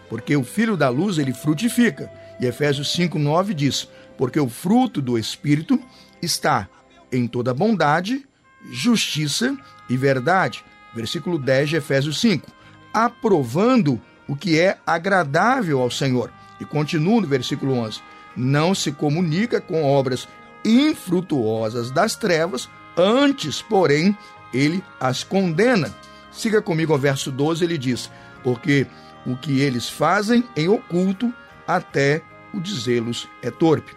Porque 0.08 0.38
o 0.38 0.44
filho 0.46 0.78
da 0.78 0.88
luz 0.88 1.18
ele 1.18 1.34
frutifica. 1.34 2.10
E 2.40 2.46
Efésios 2.46 2.94
5, 2.94 3.20
9 3.20 3.54
diz: 3.54 3.90
Porque 4.18 4.40
o 4.40 4.48
fruto 4.48 5.02
do 5.02 5.18
Espírito 5.18 5.78
está 6.22 6.70
em 7.12 7.28
toda 7.28 7.54
bondade, 7.54 8.26
justiça 8.72 9.58
e 9.90 9.98
verdade, 9.98 10.64
versículo 10.94 11.38
10 11.38 11.70
de 11.70 11.76
Efésios 11.78 12.20
5, 12.20 12.50
aprovando 12.94 14.00
o 14.28 14.36
que 14.36 14.60
é 14.60 14.78
agradável 14.86 15.82
ao 15.82 15.92
Senhor. 15.92 16.32
E 16.60 16.66
continua 16.66 17.22
no 17.22 17.28
versículo 17.28 17.74
11: 17.74 18.02
não 18.36 18.76
se 18.76 18.92
comunica 18.92 19.60
com 19.60 19.84
obras 19.84 20.28
infrutuosas 20.64 21.92
das 21.92 22.16
trevas, 22.16 22.70
antes, 22.98 23.62
porém, 23.62 24.18
ele 24.54 24.84
as 25.00 25.24
condena. 25.24 25.94
Siga 26.32 26.62
comigo 26.62 26.94
ao 26.94 27.00
verso 27.00 27.32
12, 27.32 27.64
ele 27.64 27.78
diz: 27.78 28.10
Porque 28.44 28.88
o 29.26 29.36
que 29.36 29.62
eles 29.62 29.90
fazem 29.90 30.44
em 30.56 30.68
oculto, 30.68 31.34
até 31.68 32.22
o 32.54 32.60
dizê-los 32.60 33.28
é 33.42 33.52
torpe. 33.52 33.94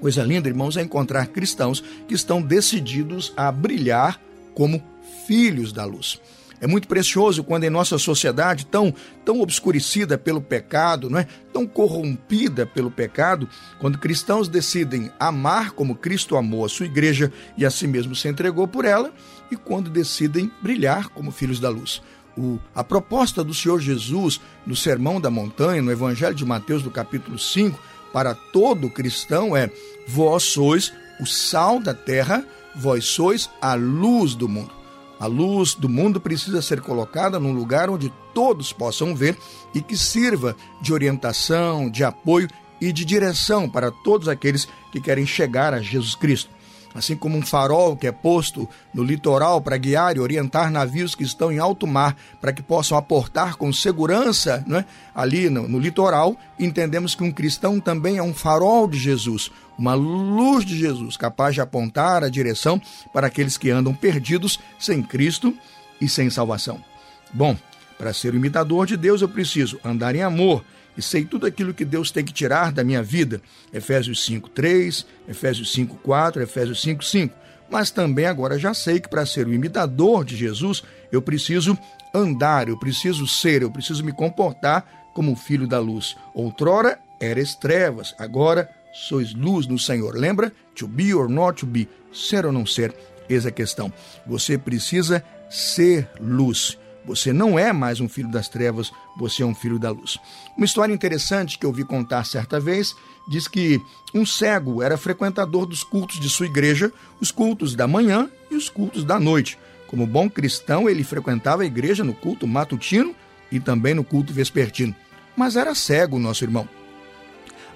Coisa 0.00 0.22
linda, 0.22 0.48
irmãos, 0.48 0.76
é 0.76 0.82
encontrar 0.82 1.26
cristãos 1.28 1.82
que 2.06 2.14
estão 2.14 2.42
decididos 2.42 3.32
a 3.36 3.50
brilhar 3.50 4.20
como 4.54 4.82
filhos 5.26 5.72
da 5.72 5.84
luz. 5.84 6.20
É 6.60 6.66
muito 6.66 6.88
precioso 6.88 7.44
quando 7.44 7.64
em 7.64 7.70
nossa 7.70 7.98
sociedade 7.98 8.64
tão 8.66 8.94
tão 9.24 9.40
obscurecida 9.40 10.16
pelo 10.16 10.40
pecado, 10.40 11.10
não 11.10 11.18
é? 11.18 11.26
Tão 11.52 11.66
corrompida 11.66 12.64
pelo 12.64 12.90
pecado, 12.90 13.48
quando 13.78 13.98
cristãos 13.98 14.48
decidem 14.48 15.10
amar 15.18 15.72
como 15.72 15.94
Cristo 15.94 16.36
amou 16.36 16.64
a 16.64 16.68
sua 16.68 16.86
igreja 16.86 17.32
e 17.58 17.66
a 17.66 17.70
si 17.70 17.86
mesmo 17.86 18.14
se 18.14 18.28
entregou 18.28 18.66
por 18.66 18.84
ela, 18.84 19.12
e 19.50 19.56
quando 19.56 19.90
decidem 19.90 20.50
brilhar 20.62 21.08
como 21.08 21.30
filhos 21.30 21.60
da 21.60 21.68
luz. 21.68 22.02
O, 22.36 22.58
a 22.74 22.84
proposta 22.84 23.42
do 23.42 23.54
Senhor 23.54 23.80
Jesus 23.80 24.40
no 24.66 24.76
Sermão 24.76 25.20
da 25.20 25.30
Montanha, 25.30 25.82
no 25.82 25.92
Evangelho 25.92 26.34
de 26.34 26.44
Mateus, 26.44 26.82
do 26.82 26.90
capítulo 26.90 27.38
5, 27.38 27.78
para 28.12 28.34
todo 28.34 28.90
cristão 28.90 29.56
é: 29.56 29.70
vós 30.06 30.42
sois 30.42 30.92
o 31.20 31.26
sal 31.26 31.80
da 31.80 31.94
terra, 31.94 32.46
vós 32.74 33.04
sois 33.04 33.50
a 33.60 33.74
luz 33.74 34.34
do 34.34 34.48
mundo. 34.48 34.75
A 35.18 35.26
luz 35.26 35.74
do 35.74 35.88
mundo 35.88 36.20
precisa 36.20 36.60
ser 36.60 36.80
colocada 36.80 37.40
num 37.40 37.52
lugar 37.52 37.88
onde 37.88 38.12
todos 38.34 38.72
possam 38.72 39.14
ver 39.14 39.36
e 39.74 39.80
que 39.80 39.96
sirva 39.96 40.54
de 40.80 40.92
orientação, 40.92 41.90
de 41.90 42.04
apoio 42.04 42.48
e 42.80 42.92
de 42.92 43.04
direção 43.04 43.68
para 43.68 43.90
todos 43.90 44.28
aqueles 44.28 44.68
que 44.92 45.00
querem 45.00 45.26
chegar 45.26 45.72
a 45.72 45.80
Jesus 45.80 46.14
Cristo. 46.14 46.50
Assim 46.96 47.14
como 47.14 47.36
um 47.36 47.42
farol 47.42 47.94
que 47.94 48.06
é 48.06 48.12
posto 48.12 48.66
no 48.94 49.04
litoral 49.04 49.60
para 49.60 49.76
guiar 49.76 50.16
e 50.16 50.20
orientar 50.20 50.70
navios 50.70 51.14
que 51.14 51.24
estão 51.24 51.52
em 51.52 51.58
alto 51.58 51.86
mar 51.86 52.16
para 52.40 52.54
que 52.54 52.62
possam 52.62 52.96
aportar 52.96 53.56
com 53.56 53.70
segurança 53.70 54.64
né, 54.66 54.86
ali 55.14 55.50
no, 55.50 55.68
no 55.68 55.78
litoral, 55.78 56.34
entendemos 56.58 57.14
que 57.14 57.22
um 57.22 57.30
cristão 57.30 57.78
também 57.78 58.16
é 58.16 58.22
um 58.22 58.32
farol 58.32 58.88
de 58.88 58.98
Jesus, 58.98 59.52
uma 59.78 59.92
luz 59.92 60.64
de 60.64 60.74
Jesus, 60.74 61.18
capaz 61.18 61.54
de 61.54 61.60
apontar 61.60 62.24
a 62.24 62.30
direção 62.30 62.80
para 63.12 63.26
aqueles 63.26 63.58
que 63.58 63.68
andam 63.68 63.94
perdidos 63.94 64.58
sem 64.78 65.02
Cristo 65.02 65.54
e 66.00 66.08
sem 66.08 66.30
salvação. 66.30 66.82
Bom, 67.30 67.54
para 67.98 68.14
ser 68.14 68.34
imitador 68.34 68.86
de 68.86 68.96
Deus, 68.96 69.20
eu 69.20 69.28
preciso 69.28 69.78
andar 69.84 70.14
em 70.14 70.22
amor 70.22 70.64
e 70.96 71.02
sei 71.02 71.24
tudo 71.24 71.46
aquilo 71.46 71.74
que 71.74 71.84
Deus 71.84 72.10
tem 72.10 72.24
que 72.24 72.32
tirar 72.32 72.72
da 72.72 72.82
minha 72.82 73.02
vida. 73.02 73.40
Efésios 73.72 74.24
5, 74.24 74.48
3, 74.50 75.06
Efésios 75.28 75.72
5, 75.72 75.96
4, 75.96 76.42
Efésios 76.42 76.80
5, 76.80 77.04
5. 77.04 77.34
Mas 77.70 77.90
também 77.90 78.26
agora 78.26 78.58
já 78.58 78.72
sei 78.72 79.00
que 79.00 79.08
para 79.08 79.26
ser 79.26 79.46
o 79.46 79.52
imitador 79.52 80.24
de 80.24 80.36
Jesus, 80.36 80.82
eu 81.10 81.20
preciso 81.20 81.76
andar, 82.14 82.68
eu 82.68 82.78
preciso 82.78 83.26
ser, 83.26 83.62
eu 83.62 83.70
preciso 83.70 84.04
me 84.04 84.12
comportar 84.12 85.10
como 85.14 85.36
filho 85.36 85.66
da 85.66 85.78
luz. 85.78 86.16
Outrora 86.34 86.98
eres 87.20 87.54
trevas, 87.54 88.14
agora 88.18 88.68
sois 88.92 89.34
luz 89.34 89.66
no 89.66 89.78
Senhor. 89.78 90.14
Lembra? 90.14 90.52
To 90.76 90.86
be 90.86 91.12
or 91.14 91.28
not 91.28 91.60
to 91.60 91.66
be, 91.66 91.88
ser 92.12 92.46
ou 92.46 92.52
não 92.52 92.64
ser, 92.64 92.94
eis 93.28 93.44
a 93.46 93.50
questão. 93.50 93.92
Você 94.26 94.56
precisa 94.56 95.22
ser 95.50 96.08
luz. 96.20 96.78
Você 97.06 97.32
não 97.32 97.56
é 97.56 97.72
mais 97.72 98.00
um 98.00 98.08
filho 98.08 98.28
das 98.28 98.48
trevas, 98.48 98.92
você 99.16 99.44
é 99.44 99.46
um 99.46 99.54
filho 99.54 99.78
da 99.78 99.90
luz. 99.90 100.18
Uma 100.56 100.66
história 100.66 100.92
interessante 100.92 101.56
que 101.56 101.64
eu 101.64 101.72
vi 101.72 101.84
contar 101.84 102.24
certa 102.24 102.58
vez 102.58 102.96
diz 103.28 103.46
que 103.46 103.80
um 104.12 104.26
cego 104.26 104.82
era 104.82 104.96
frequentador 104.96 105.66
dos 105.66 105.84
cultos 105.84 106.18
de 106.18 106.28
sua 106.28 106.46
igreja, 106.46 106.92
os 107.20 107.30
cultos 107.30 107.76
da 107.76 107.86
manhã 107.86 108.28
e 108.50 108.56
os 108.56 108.68
cultos 108.68 109.04
da 109.04 109.20
noite. 109.20 109.56
Como 109.86 110.04
bom 110.04 110.28
cristão, 110.28 110.88
ele 110.88 111.04
frequentava 111.04 111.62
a 111.62 111.66
igreja 111.66 112.02
no 112.02 112.12
culto 112.12 112.46
matutino 112.46 113.14
e 113.52 113.60
também 113.60 113.94
no 113.94 114.02
culto 114.02 114.32
vespertino. 114.32 114.94
Mas 115.36 115.54
era 115.54 115.76
cego, 115.76 116.18
nosso 116.18 116.42
irmão. 116.42 116.68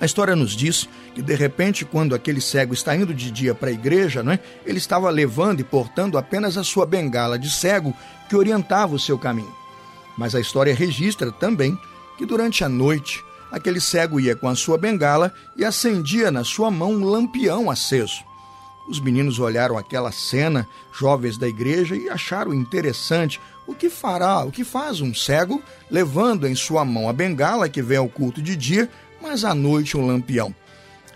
A 0.00 0.06
história 0.06 0.34
nos 0.34 0.52
diz 0.52 0.88
que, 1.14 1.20
de 1.20 1.34
repente, 1.34 1.84
quando 1.84 2.14
aquele 2.14 2.40
cego 2.40 2.72
está 2.72 2.96
indo 2.96 3.12
de 3.12 3.30
dia 3.30 3.54
para 3.54 3.68
a 3.68 3.72
igreja, 3.72 4.22
não 4.22 4.32
é? 4.32 4.40
ele 4.64 4.78
estava 4.78 5.10
levando 5.10 5.60
e 5.60 5.64
portando 5.64 6.16
apenas 6.16 6.56
a 6.56 6.64
sua 6.64 6.86
bengala 6.86 7.38
de 7.38 7.50
cego 7.50 7.94
que 8.28 8.34
orientava 8.34 8.94
o 8.94 8.98
seu 8.98 9.18
caminho. 9.18 9.54
Mas 10.16 10.34
a 10.34 10.40
história 10.40 10.74
registra 10.74 11.30
também 11.30 11.78
que, 12.16 12.24
durante 12.24 12.64
a 12.64 12.68
noite, 12.68 13.22
aquele 13.52 13.78
cego 13.78 14.18
ia 14.18 14.34
com 14.34 14.48
a 14.48 14.56
sua 14.56 14.78
bengala 14.78 15.34
e 15.54 15.66
acendia 15.66 16.30
na 16.30 16.44
sua 16.44 16.70
mão 16.70 16.92
um 16.92 17.04
lampião 17.04 17.70
aceso. 17.70 18.24
Os 18.88 18.98
meninos 18.98 19.38
olharam 19.38 19.76
aquela 19.76 20.10
cena, 20.10 20.66
jovens 20.98 21.36
da 21.36 21.46
igreja, 21.46 21.94
e 21.94 22.08
acharam 22.08 22.54
interessante 22.54 23.38
o 23.66 23.74
que 23.74 23.90
fará, 23.90 24.44
o 24.44 24.50
que 24.50 24.64
faz 24.64 25.00
um 25.00 25.14
cego 25.14 25.62
levando 25.90 26.48
em 26.48 26.54
sua 26.54 26.84
mão 26.84 27.08
a 27.08 27.12
bengala 27.12 27.68
que 27.68 27.82
vem 27.82 27.98
ao 27.98 28.08
culto 28.08 28.40
de 28.42 28.56
dia 28.56 28.90
mas 29.20 29.44
à 29.44 29.54
noite 29.54 29.96
um 29.96 30.06
lampião. 30.06 30.54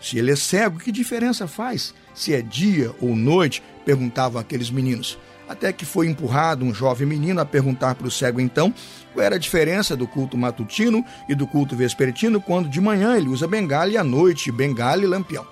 Se 0.01 0.19
ele 0.19 0.33
é 0.33 0.37
cego, 0.37 0.79
que 0.79 0.93
diferença 0.93 1.49
faz? 1.49 1.95
Se 2.15 2.35
é 2.35 2.43
dia 2.43 2.95
ou 3.01 3.17
noite? 3.17 3.63
perguntavam 3.85 4.41
aqueles 4.41 4.71
meninos. 4.71 5.19
Até 5.49 5.73
que 5.73 5.85
foi 5.85 6.09
empurrado 6.09 6.65
um 6.65 6.75
jovem 6.75 7.07
menino 7.07 7.41
a 7.41 7.45
perguntar 7.45 7.95
para 7.95 8.07
o 8.07 8.11
cego 8.11 8.41
então 8.41 8.73
qual 9.13 9.25
era 9.25 9.37
a 9.37 9.39
diferença 9.39 9.95
do 9.95 10.07
culto 10.07 10.37
matutino 10.37 11.05
e 11.29 11.35
do 11.35 11.47
culto 11.47 11.77
vespertino, 11.77 12.41
quando 12.41 12.69
de 12.69 12.81
manhã 12.81 13.17
ele 13.17 13.29
usa 13.29 13.47
bengala 13.47 13.91
e 13.91 13.97
à 13.97 14.05
noite 14.05 14.51
bengala 14.51 15.03
e 15.03 15.07
lampião. 15.07 15.47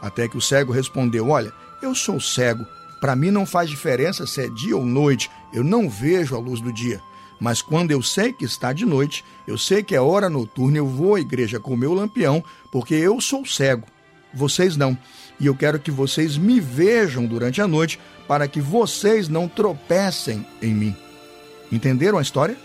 Até 0.00 0.28
que 0.28 0.36
o 0.36 0.40
cego 0.40 0.72
respondeu: 0.72 1.28
Olha, 1.28 1.52
eu 1.82 1.94
sou 1.94 2.20
cego. 2.20 2.66
Para 3.00 3.16
mim 3.16 3.30
não 3.30 3.46
faz 3.46 3.70
diferença 3.70 4.26
se 4.26 4.42
é 4.42 4.48
dia 4.48 4.76
ou 4.76 4.84
noite, 4.84 5.30
eu 5.54 5.64
não 5.64 5.88
vejo 5.88 6.36
a 6.36 6.38
luz 6.38 6.60
do 6.60 6.72
dia. 6.72 7.00
Mas 7.40 7.62
quando 7.62 7.90
eu 7.90 8.02
sei 8.02 8.32
que 8.32 8.44
está 8.44 8.72
de 8.72 8.84
noite, 8.84 9.24
eu 9.46 9.56
sei 9.56 9.82
que 9.82 9.94
é 9.94 10.00
hora 10.00 10.28
noturna, 10.28 10.76
eu 10.76 10.86
vou 10.86 11.14
à 11.14 11.20
igreja 11.20 11.58
com 11.58 11.72
o 11.72 11.76
meu 11.76 11.94
lampião, 11.94 12.44
porque 12.70 12.94
eu 12.94 13.20
sou 13.20 13.46
cego. 13.46 13.86
Vocês 14.32 14.76
não. 14.76 14.96
e 15.40 15.46
eu 15.46 15.56
quero 15.56 15.80
que 15.80 15.90
vocês 15.90 16.36
me 16.36 16.60
vejam 16.60 17.26
durante 17.26 17.60
a 17.60 17.66
noite 17.66 17.98
para 18.28 18.46
que 18.46 18.60
vocês 18.60 19.28
não 19.28 19.48
tropecem 19.48 20.46
em 20.62 20.72
mim. 20.72 20.96
Entenderam 21.72 22.18
a 22.18 22.22
história? 22.22 22.56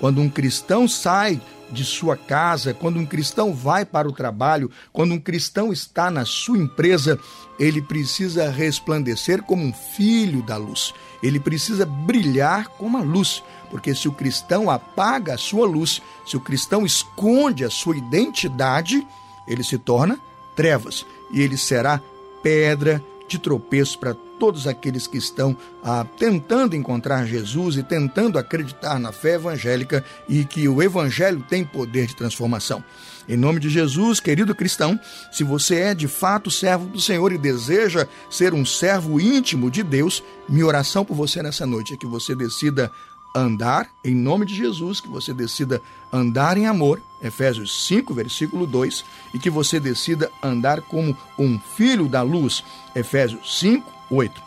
Quando 0.00 0.20
um 0.20 0.28
cristão 0.28 0.88
sai 0.88 1.40
de 1.72 1.84
sua 1.84 2.16
casa, 2.16 2.74
quando 2.74 2.98
um 2.98 3.06
cristão 3.06 3.54
vai 3.54 3.84
para 3.84 4.08
o 4.08 4.12
trabalho, 4.12 4.70
quando 4.92 5.14
um 5.14 5.18
cristão 5.18 5.72
está 5.72 6.10
na 6.10 6.24
sua 6.24 6.58
empresa, 6.58 7.18
ele 7.58 7.80
precisa 7.80 8.50
resplandecer 8.50 9.42
como 9.42 9.64
um 9.64 9.72
filho 9.72 10.42
da 10.42 10.56
luz. 10.56 10.92
Ele 11.22 11.40
precisa 11.40 11.86
brilhar 11.86 12.68
como 12.68 12.98
a 12.98 13.02
luz, 13.02 13.42
porque 13.70 13.94
se 13.94 14.06
o 14.06 14.12
cristão 14.12 14.70
apaga 14.70 15.34
a 15.34 15.38
sua 15.38 15.66
luz, 15.66 16.02
se 16.26 16.36
o 16.36 16.40
cristão 16.40 16.84
esconde 16.84 17.64
a 17.64 17.70
sua 17.70 17.96
identidade, 17.96 19.06
ele 19.48 19.64
se 19.64 19.78
torna 19.78 20.18
trevas 20.54 21.06
e 21.32 21.40
ele 21.40 21.56
será 21.56 22.00
pedra 22.42 23.02
de 23.32 23.38
tropeço 23.38 23.98
para 23.98 24.14
todos 24.38 24.66
aqueles 24.66 25.06
que 25.06 25.16
estão 25.16 25.56
ah, 25.82 26.06
tentando 26.18 26.76
encontrar 26.76 27.26
Jesus 27.26 27.76
e 27.76 27.82
tentando 27.82 28.38
acreditar 28.38 28.98
na 28.98 29.12
fé 29.12 29.34
evangélica 29.34 30.04
e 30.28 30.44
que 30.44 30.68
o 30.68 30.82
evangelho 30.82 31.44
tem 31.48 31.64
poder 31.64 32.06
de 32.06 32.16
transformação. 32.16 32.82
Em 33.28 33.36
nome 33.36 33.60
de 33.60 33.70
Jesus, 33.70 34.18
querido 34.18 34.54
cristão, 34.54 34.98
se 35.30 35.44
você 35.44 35.76
é 35.76 35.94
de 35.94 36.08
fato 36.08 36.50
servo 36.50 36.86
do 36.86 37.00
Senhor 37.00 37.32
e 37.32 37.38
deseja 37.38 38.06
ser 38.28 38.52
um 38.52 38.66
servo 38.66 39.20
íntimo 39.20 39.70
de 39.70 39.82
Deus, 39.82 40.22
minha 40.48 40.66
oração 40.66 41.04
por 41.04 41.14
você 41.14 41.42
nessa 41.42 41.64
noite 41.64 41.94
é 41.94 41.96
que 41.96 42.06
você 42.06 42.34
decida 42.34 42.90
andar 43.34 43.88
em 44.04 44.14
nome 44.14 44.44
de 44.44 44.54
Jesus, 44.54 45.00
que 45.00 45.08
você 45.08 45.32
decida 45.32 45.80
andar 46.12 46.56
em 46.56 46.66
amor, 46.66 47.00
Efésios 47.22 47.86
5, 47.86 48.12
versículo 48.12 48.66
2, 48.66 49.04
e 49.32 49.38
que 49.38 49.50
você 49.50 49.80
decida 49.80 50.30
andar 50.42 50.82
como 50.82 51.16
um 51.38 51.58
filho 51.58 52.08
da 52.08 52.22
luz, 52.22 52.62
Efésios 52.94 53.58
5, 53.60 53.90
8. 54.10 54.42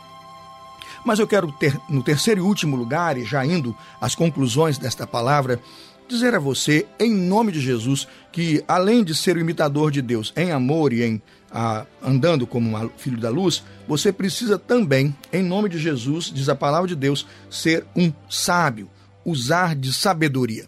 Mas 1.04 1.18
eu 1.18 1.26
quero 1.26 1.50
ter, 1.52 1.80
no 1.88 2.02
terceiro 2.02 2.40
e 2.40 2.44
último 2.44 2.76
lugar, 2.76 3.16
e 3.16 3.24
já 3.24 3.44
indo 3.44 3.74
às 4.00 4.14
conclusões 4.14 4.76
desta 4.76 5.06
palavra, 5.06 5.60
dizer 6.08 6.34
a 6.34 6.38
você, 6.38 6.86
em 6.98 7.12
nome 7.12 7.52
de 7.52 7.60
Jesus, 7.60 8.06
que 8.32 8.62
além 8.66 9.02
de 9.02 9.14
ser 9.14 9.36
o 9.36 9.40
imitador 9.40 9.90
de 9.90 10.02
Deus 10.02 10.32
em 10.36 10.52
amor 10.52 10.92
e 10.92 11.02
em 11.02 11.22
ah, 11.58 11.86
andando 12.02 12.46
como 12.46 12.76
um 12.76 12.90
filho 12.98 13.18
da 13.18 13.30
luz, 13.30 13.64
você 13.88 14.12
precisa 14.12 14.58
também, 14.58 15.16
em 15.32 15.42
nome 15.42 15.70
de 15.70 15.78
Jesus, 15.78 16.26
diz 16.26 16.50
a 16.50 16.54
palavra 16.54 16.86
de 16.86 16.94
Deus, 16.94 17.26
ser 17.48 17.86
um 17.96 18.12
sábio, 18.28 18.90
usar 19.24 19.74
de 19.74 19.90
sabedoria. 19.90 20.66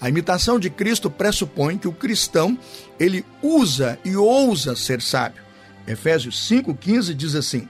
A 0.00 0.08
imitação 0.08 0.58
de 0.58 0.70
Cristo 0.70 1.10
pressupõe 1.10 1.76
que 1.76 1.86
o 1.86 1.92
cristão 1.92 2.58
ele 2.98 3.22
usa 3.42 3.98
e 4.02 4.16
ousa 4.16 4.74
ser 4.74 5.02
sábio. 5.02 5.42
Efésios 5.86 6.48
5,15 6.50 7.12
diz 7.12 7.34
assim: 7.34 7.68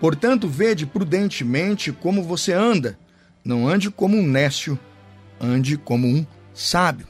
Portanto, 0.00 0.48
vede 0.48 0.84
prudentemente 0.84 1.92
como 1.92 2.24
você 2.24 2.52
anda, 2.52 2.98
não 3.44 3.68
ande 3.68 3.92
como 3.92 4.16
um 4.16 4.26
nécio, 4.26 4.76
ande 5.40 5.76
como 5.76 6.08
um 6.08 6.26
sábio. 6.52 7.06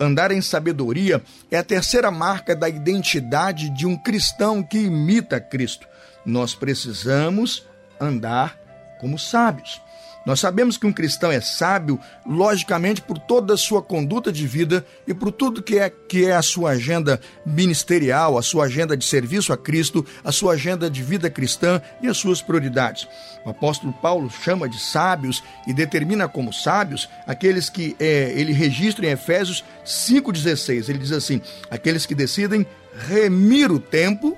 Andar 0.00 0.32
em 0.32 0.40
sabedoria 0.40 1.22
é 1.50 1.58
a 1.58 1.62
terceira 1.62 2.10
marca 2.10 2.56
da 2.56 2.66
identidade 2.66 3.68
de 3.68 3.86
um 3.86 3.94
cristão 3.98 4.62
que 4.62 4.78
imita 4.78 5.38
Cristo. 5.38 5.86
Nós 6.24 6.54
precisamos 6.54 7.66
andar 8.00 8.58
como 8.98 9.18
sábios. 9.18 9.82
Nós 10.24 10.38
sabemos 10.38 10.76
que 10.76 10.86
um 10.86 10.92
cristão 10.92 11.32
é 11.32 11.40
sábio, 11.40 11.98
logicamente, 12.26 13.00
por 13.00 13.18
toda 13.18 13.54
a 13.54 13.56
sua 13.56 13.82
conduta 13.82 14.30
de 14.30 14.46
vida 14.46 14.84
e 15.06 15.14
por 15.14 15.32
tudo 15.32 15.62
que 15.62 15.78
é, 15.78 15.88
que 15.88 16.26
é 16.26 16.32
a 16.32 16.42
sua 16.42 16.70
agenda 16.70 17.20
ministerial, 17.44 18.36
a 18.36 18.42
sua 18.42 18.66
agenda 18.66 18.96
de 18.96 19.04
serviço 19.04 19.52
a 19.52 19.56
Cristo, 19.56 20.04
a 20.22 20.30
sua 20.30 20.52
agenda 20.52 20.90
de 20.90 21.02
vida 21.02 21.30
cristã 21.30 21.80
e 22.02 22.06
as 22.06 22.18
suas 22.18 22.42
prioridades. 22.42 23.08
O 23.44 23.50
apóstolo 23.50 23.92
Paulo 23.94 24.30
chama 24.30 24.68
de 24.68 24.78
sábios 24.78 25.42
e 25.66 25.72
determina 25.72 26.28
como 26.28 26.52
sábios 26.52 27.08
aqueles 27.26 27.70
que 27.70 27.96
é, 27.98 28.32
ele 28.36 28.52
registra 28.52 29.06
em 29.06 29.10
Efésios 29.10 29.64
5,16. 29.86 30.88
Ele 30.88 30.98
diz 30.98 31.12
assim: 31.12 31.40
aqueles 31.70 32.04
que 32.04 32.14
decidem 32.14 32.66
remir 33.08 33.72
o 33.72 33.80
tempo 33.80 34.36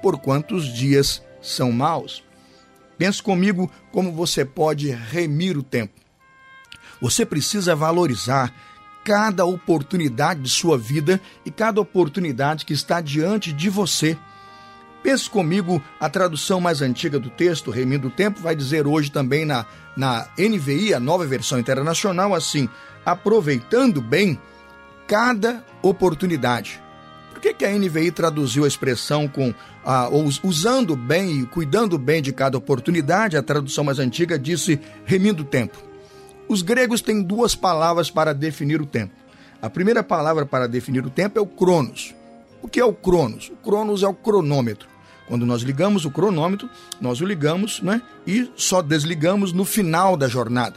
por 0.00 0.18
quantos 0.18 0.72
dias 0.72 1.22
são 1.42 1.70
maus. 1.70 2.22
Pense 3.00 3.22
comigo 3.22 3.70
como 3.90 4.12
você 4.12 4.44
pode 4.44 4.90
remir 4.90 5.56
o 5.56 5.62
tempo. 5.62 5.94
Você 7.00 7.24
precisa 7.24 7.74
valorizar 7.74 8.52
cada 9.02 9.46
oportunidade 9.46 10.42
de 10.42 10.50
sua 10.50 10.76
vida 10.76 11.18
e 11.42 11.50
cada 11.50 11.80
oportunidade 11.80 12.66
que 12.66 12.74
está 12.74 13.00
diante 13.00 13.54
de 13.54 13.70
você. 13.70 14.18
Pense 15.02 15.30
comigo, 15.30 15.82
a 15.98 16.10
tradução 16.10 16.60
mais 16.60 16.82
antiga 16.82 17.18
do 17.18 17.30
texto, 17.30 17.70
Remindo 17.70 18.08
o 18.08 18.10
Tempo, 18.10 18.38
vai 18.38 18.54
dizer 18.54 18.86
hoje 18.86 19.10
também 19.10 19.46
na, 19.46 19.64
na 19.96 20.28
NVI, 20.38 20.92
a 20.92 21.00
nova 21.00 21.26
versão 21.26 21.58
internacional, 21.58 22.34
assim: 22.34 22.68
aproveitando 23.02 24.02
bem 24.02 24.38
cada 25.06 25.64
oportunidade. 25.80 26.82
Por 27.40 27.48
que, 27.48 27.54
que 27.54 27.64
a 27.64 27.70
NVI 27.70 28.10
traduziu 28.10 28.64
a 28.64 28.68
expressão 28.68 29.26
com 29.26 29.54
ah, 29.82 30.10
usando 30.44 30.94
bem 30.94 31.40
e 31.40 31.46
cuidando 31.46 31.96
bem 31.96 32.20
de 32.20 32.34
cada 32.34 32.58
oportunidade? 32.58 33.34
A 33.34 33.42
tradução 33.42 33.82
mais 33.82 33.98
antiga 33.98 34.38
disse 34.38 34.78
remindo 35.06 35.42
o 35.42 35.46
tempo. 35.46 35.78
Os 36.46 36.60
gregos 36.60 37.00
têm 37.00 37.22
duas 37.22 37.54
palavras 37.54 38.10
para 38.10 38.34
definir 38.34 38.82
o 38.82 38.84
tempo. 38.84 39.14
A 39.62 39.70
primeira 39.70 40.02
palavra 40.02 40.44
para 40.44 40.68
definir 40.68 41.06
o 41.06 41.08
tempo 41.08 41.38
é 41.38 41.40
o 41.40 41.46
cronos. 41.46 42.14
O 42.60 42.68
que 42.68 42.78
é 42.78 42.84
o 42.84 42.92
cronos? 42.92 43.48
O 43.48 43.56
cronos 43.56 44.02
é 44.02 44.06
o 44.06 44.12
cronômetro. 44.12 44.86
Quando 45.26 45.46
nós 45.46 45.62
ligamos 45.62 46.04
o 46.04 46.10
cronômetro, 46.10 46.68
nós 47.00 47.22
o 47.22 47.24
ligamos 47.24 47.80
né, 47.80 48.02
e 48.26 48.50
só 48.54 48.82
desligamos 48.82 49.50
no 49.50 49.64
final 49.64 50.14
da 50.14 50.28
jornada. 50.28 50.76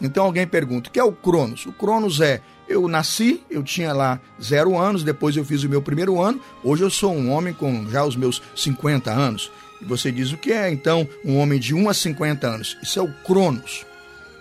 Então 0.00 0.24
alguém 0.24 0.46
pergunta: 0.46 0.88
o 0.88 0.92
que 0.92 0.98
é 0.98 1.04
o 1.04 1.12
cronos? 1.12 1.66
O 1.66 1.72
cronos 1.72 2.18
é 2.22 2.40
eu 2.68 2.86
nasci, 2.86 3.42
eu 3.50 3.62
tinha 3.62 3.92
lá 3.92 4.20
zero 4.42 4.78
anos, 4.78 5.02
depois 5.02 5.36
eu 5.36 5.44
fiz 5.44 5.64
o 5.64 5.68
meu 5.68 5.80
primeiro 5.80 6.20
ano, 6.20 6.40
hoje 6.62 6.82
eu 6.82 6.90
sou 6.90 7.12
um 7.12 7.30
homem 7.30 7.54
com 7.54 7.88
já 7.88 8.04
os 8.04 8.14
meus 8.14 8.42
50 8.54 9.10
anos. 9.10 9.50
E 9.80 9.84
você 9.84 10.12
diz 10.12 10.32
o 10.32 10.36
que 10.36 10.52
é 10.52 10.70
então 10.70 11.08
um 11.24 11.38
homem 11.38 11.58
de 11.58 11.74
1 11.74 11.88
a 11.88 11.94
50 11.94 12.46
anos? 12.46 12.76
Isso 12.82 12.98
é 12.98 13.02
o 13.02 13.12
cronos, 13.24 13.86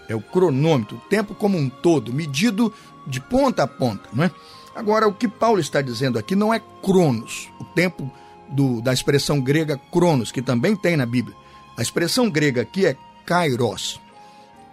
é 0.10 0.16
o 0.16 0.22
cronômetro, 0.22 0.98
o 0.98 1.10
tempo 1.10 1.34
como 1.34 1.58
um 1.58 1.70
todo, 1.70 2.13
medido 2.13 2.74
de 3.06 3.22
ponta 3.22 3.63
a 3.63 3.68
ponta. 3.68 4.10
Não 4.12 4.26
é? 4.26 4.32
Agora, 4.76 5.08
o 5.08 5.13
que 5.13 5.28
Paulo 5.28 5.60
está 5.60 5.82
dizendo 5.82 6.20
aqui 6.20 6.36
não 6.36 6.54
é 6.54 6.62
cronos, 6.84 7.50
o 7.60 7.63
tempo 7.63 8.12
do, 8.50 8.82
da 8.82 8.94
expressão 8.94 9.40
grega 9.40 9.80
cronos, 9.92 10.32
que 10.32 10.42
também 10.42 10.76
tem 10.76 10.98
na 10.98 11.06
Bíblia. 11.06 11.36
A 11.78 11.82
expressão 11.82 12.30
grega 12.30 12.62
aqui 12.62 12.86
é 12.86 12.96
kairos. 13.26 14.00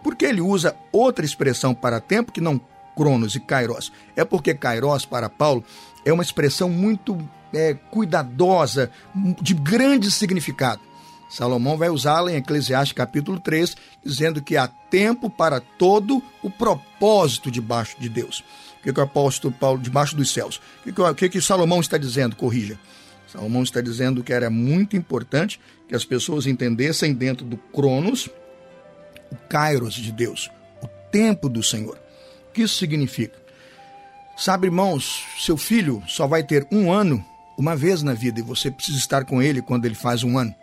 Porque 0.03 0.25
ele 0.25 0.41
usa 0.41 0.77
outra 0.93 1.25
expressão 1.25 1.75
para 1.75 2.01
tempo 2.01 2.33
que 2.33 2.41
não 2.41 2.61
Cronos 2.97 3.35
e 3.35 3.41
Kairos. 3.41 3.93
É 4.17 4.25
porque 4.25 4.55
Kairos, 4.55 5.05
para 5.05 5.29
Paulo, 5.29 5.65
é 6.05 6.13
uma 6.13 6.23
expressão 6.23 6.69
muito 6.69 7.19
é, 7.53 7.75
cuidadosa, 7.91 8.91
de 9.41 9.55
grande 9.55 10.11
significado. 10.11 10.81
Salomão 11.31 11.77
vai 11.77 11.89
usá-la 11.89 12.33
em 12.33 12.37
Eclesiastes 12.37 12.93
capítulo 12.93 13.41
3, 13.41 13.77
dizendo 14.05 14.43
que 14.43 14.57
há 14.57 14.69
tempo 14.69 15.29
para 15.29 15.61
todo 15.61 16.23
o 16.43 16.51
propósito 16.51 17.51
debaixo 17.51 17.97
de 17.99 18.09
Deus. 18.09 18.45
O 18.79 18.83
que, 18.85 18.93
que 18.93 19.01
o 19.01 19.03
apóstolo 19.03 19.53
Paulo, 19.53 19.81
debaixo 19.81 20.15
dos 20.15 20.31
céus? 20.31 20.61
O 20.81 20.83
que, 20.85 20.93
que, 20.93 21.15
que, 21.15 21.29
que 21.31 21.41
Salomão 21.41 21.81
está 21.81 21.97
dizendo? 21.97 22.37
Corrija. 22.37 22.79
Salomão 23.27 23.63
está 23.63 23.81
dizendo 23.81 24.23
que 24.23 24.33
era 24.33 24.49
muito 24.49 24.97
importante 24.97 25.59
que 25.89 25.95
as 25.95 26.05
pessoas 26.05 26.47
entendessem 26.47 27.13
dentro 27.13 27.45
do 27.45 27.57
Cronos 27.57 28.29
o 29.33 29.37
Kairos 29.49 29.95
de 29.95 30.13
Deus, 30.13 30.51
o 30.81 30.87
tempo 31.11 31.49
do 31.49 31.63
Senhor 31.63 32.04
que 32.55 32.63
isso 32.63 32.77
significa? 32.77 33.37
Sabe, 34.37 34.67
irmãos, 34.67 35.25
seu 35.39 35.57
filho 35.57 36.03
só 36.09 36.27
vai 36.27 36.43
ter 36.43 36.67
um 36.71 36.91
ano 36.91 37.25
uma 37.59 37.77
vez 37.77 38.03
na 38.03 38.15
vida 38.15 38.41
e 38.41 38.43
você 38.43 38.71
precisa 38.71 38.99
estar 38.99 39.25
com 39.25 39.43
ele 39.43 39.61
quando 39.61 39.85
ele 39.85 39.95
faz 39.95 40.25
um 40.25 40.39
ano. 40.39 40.55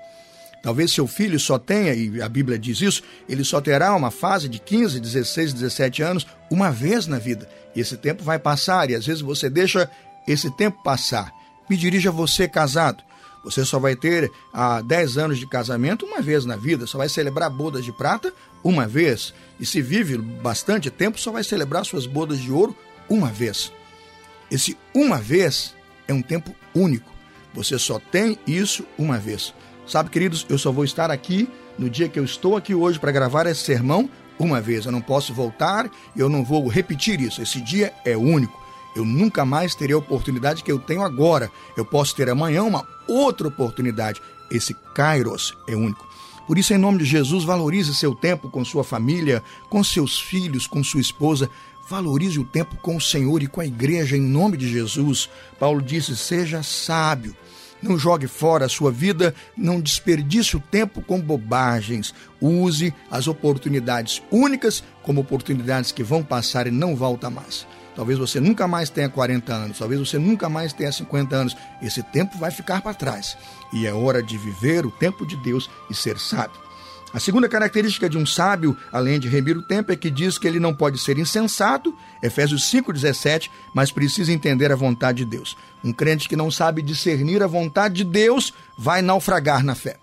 Talvez 0.63 0.91
seu 0.91 1.07
filho 1.07 1.39
só 1.39 1.57
tenha, 1.57 1.93
e 1.93 2.21
a 2.21 2.29
Bíblia 2.29 2.59
diz 2.59 2.81
isso, 2.81 3.01
ele 3.27 3.43
só 3.43 3.59
terá 3.59 3.95
uma 3.95 4.11
fase 4.11 4.47
de 4.47 4.59
15, 4.59 4.99
16, 4.99 5.53
17 5.53 6.03
anos 6.03 6.27
uma 6.51 6.71
vez 6.71 7.07
na 7.07 7.17
vida. 7.17 7.49
E 7.75 7.79
esse 7.79 7.97
tempo 7.97 8.23
vai 8.23 8.37
passar, 8.37 8.89
e 8.89 8.95
às 8.95 9.05
vezes 9.05 9.21
você 9.21 9.49
deixa 9.49 9.89
esse 10.27 10.51
tempo 10.51 10.83
passar. 10.83 11.31
Me 11.69 11.75
dirija 11.75 12.11
você 12.11 12.47
casado. 12.47 13.03
Você 13.43 13.65
só 13.65 13.79
vai 13.79 13.95
ter 13.95 14.31
ah, 14.53 14.81
10 14.81 15.17
anos 15.17 15.39
de 15.39 15.47
casamento 15.47 16.05
uma 16.05 16.21
vez 16.21 16.45
na 16.45 16.55
vida, 16.55 16.85
só 16.85 16.99
vai 16.99 17.09
celebrar 17.09 17.49
bodas 17.49 17.83
de 17.83 17.91
prata 17.91 18.31
uma 18.63 18.87
vez. 18.87 19.33
E 19.59 19.65
se 19.65 19.81
vive 19.81 20.17
bastante 20.17 20.89
tempo, 20.89 21.19
só 21.19 21.31
vai 21.31 21.43
celebrar 21.43 21.85
suas 21.85 22.05
bodas 22.05 22.39
de 22.39 22.51
ouro 22.51 22.75
uma 23.09 23.29
vez. 23.29 23.71
Esse 24.49 24.77
uma 24.93 25.17
vez 25.17 25.75
é 26.07 26.13
um 26.13 26.21
tempo 26.21 26.55
único. 26.75 27.11
Você 27.53 27.77
só 27.77 27.99
tem 27.99 28.37
isso 28.47 28.85
uma 28.97 29.17
vez. 29.17 29.53
Sabe, 29.85 30.09
queridos, 30.09 30.45
eu 30.49 30.57
só 30.57 30.71
vou 30.71 30.85
estar 30.85 31.11
aqui 31.11 31.49
no 31.77 31.89
dia 31.89 32.07
que 32.07 32.19
eu 32.19 32.23
estou 32.23 32.55
aqui 32.55 32.73
hoje 32.73 32.99
para 32.99 33.11
gravar 33.11 33.45
esse 33.45 33.61
sermão 33.61 34.09
uma 34.39 34.61
vez. 34.61 34.85
Eu 34.85 34.91
não 34.91 35.01
posso 35.01 35.33
voltar, 35.33 35.89
eu 36.15 36.29
não 36.29 36.43
vou 36.43 36.67
repetir 36.67 37.19
isso. 37.19 37.41
Esse 37.41 37.61
dia 37.61 37.93
é 38.05 38.15
único. 38.15 38.59
Eu 38.95 39.05
nunca 39.05 39.45
mais 39.45 39.73
terei 39.73 39.95
a 39.95 39.99
oportunidade 39.99 40.63
que 40.63 40.71
eu 40.71 40.79
tenho 40.79 41.01
agora. 41.01 41.49
Eu 41.77 41.85
posso 41.85 42.15
ter 42.15 42.29
amanhã 42.29 42.63
uma 42.63 42.85
outra 43.07 43.47
oportunidade. 43.47 44.21
Esse 44.51 44.73
Kairos 44.93 45.57
é 45.67 45.75
único. 45.75 46.10
Por 46.51 46.57
isso, 46.57 46.73
em 46.73 46.77
nome 46.77 46.97
de 46.97 47.05
Jesus, 47.05 47.45
valorize 47.45 47.95
seu 47.95 48.13
tempo 48.13 48.49
com 48.49 48.65
sua 48.65 48.83
família, 48.83 49.41
com 49.69 49.81
seus 49.81 50.19
filhos, 50.19 50.67
com 50.67 50.83
sua 50.83 50.99
esposa. 50.99 51.49
Valorize 51.87 52.37
o 52.37 52.43
tempo 52.43 52.75
com 52.75 52.97
o 52.97 52.99
Senhor 52.99 53.41
e 53.41 53.47
com 53.47 53.61
a 53.61 53.65
igreja 53.65 54.17
em 54.17 54.21
nome 54.21 54.57
de 54.57 54.69
Jesus. 54.69 55.29
Paulo 55.57 55.81
disse: 55.81 56.13
seja 56.13 56.61
sábio. 56.61 57.33
Não 57.81 57.97
jogue 57.97 58.27
fora 58.27 58.65
a 58.65 58.69
sua 58.69 58.91
vida, 58.91 59.33
não 59.55 59.79
desperdice 59.79 60.57
o 60.57 60.59
tempo 60.59 61.01
com 61.01 61.21
bobagens. 61.21 62.13
Use 62.41 62.93
as 63.09 63.29
oportunidades 63.29 64.21
únicas 64.29 64.83
como 65.03 65.21
oportunidades 65.21 65.93
que 65.93 66.03
vão 66.03 66.21
passar 66.21 66.67
e 66.67 66.71
não 66.71 66.97
voltam 66.97 67.31
mais. 67.31 67.65
Talvez 67.95 68.17
você 68.17 68.39
nunca 68.39 68.67
mais 68.67 68.89
tenha 68.89 69.09
40 69.09 69.53
anos, 69.53 69.77
talvez 69.77 69.99
você 69.99 70.17
nunca 70.17 70.47
mais 70.47 70.71
tenha 70.71 70.91
50 70.91 71.35
anos. 71.35 71.57
Esse 71.81 72.01
tempo 72.01 72.37
vai 72.37 72.51
ficar 72.51 72.81
para 72.81 72.93
trás. 72.93 73.37
E 73.73 73.85
é 73.85 73.93
hora 73.93 74.23
de 74.23 74.37
viver 74.37 74.85
o 74.85 74.91
tempo 74.91 75.25
de 75.25 75.35
Deus 75.37 75.69
e 75.89 75.93
ser 75.93 76.17
sábio. 76.17 76.59
A 77.13 77.19
segunda 77.19 77.49
característica 77.49 78.09
de 78.09 78.17
um 78.17 78.25
sábio, 78.25 78.77
além 78.89 79.19
de 79.19 79.27
remir 79.27 79.57
o 79.57 79.61
tempo, 79.61 79.91
é 79.91 79.97
que 79.97 80.09
diz 80.09 80.37
que 80.37 80.47
ele 80.47 80.61
não 80.61 80.73
pode 80.73 80.97
ser 80.97 81.17
insensato, 81.17 81.93
Efésios 82.23 82.63
5,17, 82.71 83.49
mas 83.75 83.91
precisa 83.91 84.31
entender 84.31 84.71
a 84.71 84.77
vontade 84.77 85.25
de 85.25 85.25
Deus. 85.25 85.57
Um 85.83 85.91
crente 85.91 86.29
que 86.29 86.37
não 86.37 86.49
sabe 86.49 86.81
discernir 86.81 87.43
a 87.43 87.47
vontade 87.47 87.95
de 87.95 88.03
Deus 88.05 88.53
vai 88.77 89.01
naufragar 89.01 89.61
na 89.61 89.75
fé. 89.75 89.97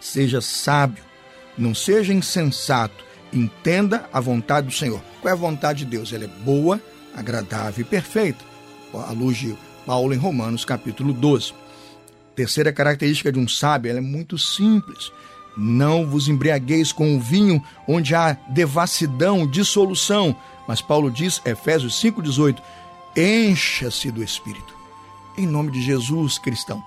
Seja 0.00 0.40
sábio, 0.40 1.04
não 1.58 1.74
seja 1.74 2.14
insensato, 2.14 3.04
entenda 3.32 4.08
a 4.12 4.20
vontade 4.20 4.66
do 4.66 4.72
Senhor. 4.72 5.00
Qual 5.20 5.30
é 5.30 5.32
a 5.32 5.38
vontade 5.38 5.80
de 5.80 5.84
Deus? 5.86 6.12
Ela 6.12 6.24
é 6.24 6.44
boa, 6.44 6.80
agradável 7.14 7.82
e 7.82 7.88
perfeita. 7.88 8.44
À 8.92 9.12
luz 9.12 9.38
de 9.38 9.56
Paulo 9.86 10.12
em 10.12 10.18
Romanos, 10.18 10.64
capítulo 10.64 11.12
12. 11.12 11.54
Terceira 12.34 12.72
característica 12.72 13.32
de 13.32 13.38
um 13.38 13.48
sábio, 13.48 13.90
ela 13.90 13.98
é 13.98 14.02
muito 14.02 14.38
simples. 14.38 15.10
Não 15.56 16.06
vos 16.06 16.28
embriagueis 16.28 16.92
com 16.92 17.16
o 17.16 17.20
vinho 17.20 17.62
onde 17.86 18.14
há 18.14 18.32
devassidão, 18.50 19.46
dissolução. 19.46 20.34
Mas 20.66 20.80
Paulo 20.80 21.10
diz, 21.10 21.40
Efésios 21.44 22.00
5,18, 22.02 22.62
encha-se 23.16 24.10
do 24.10 24.22
Espírito. 24.22 24.74
Em 25.36 25.46
nome 25.46 25.70
de 25.70 25.82
Jesus, 25.82 26.38
cristão, 26.38 26.82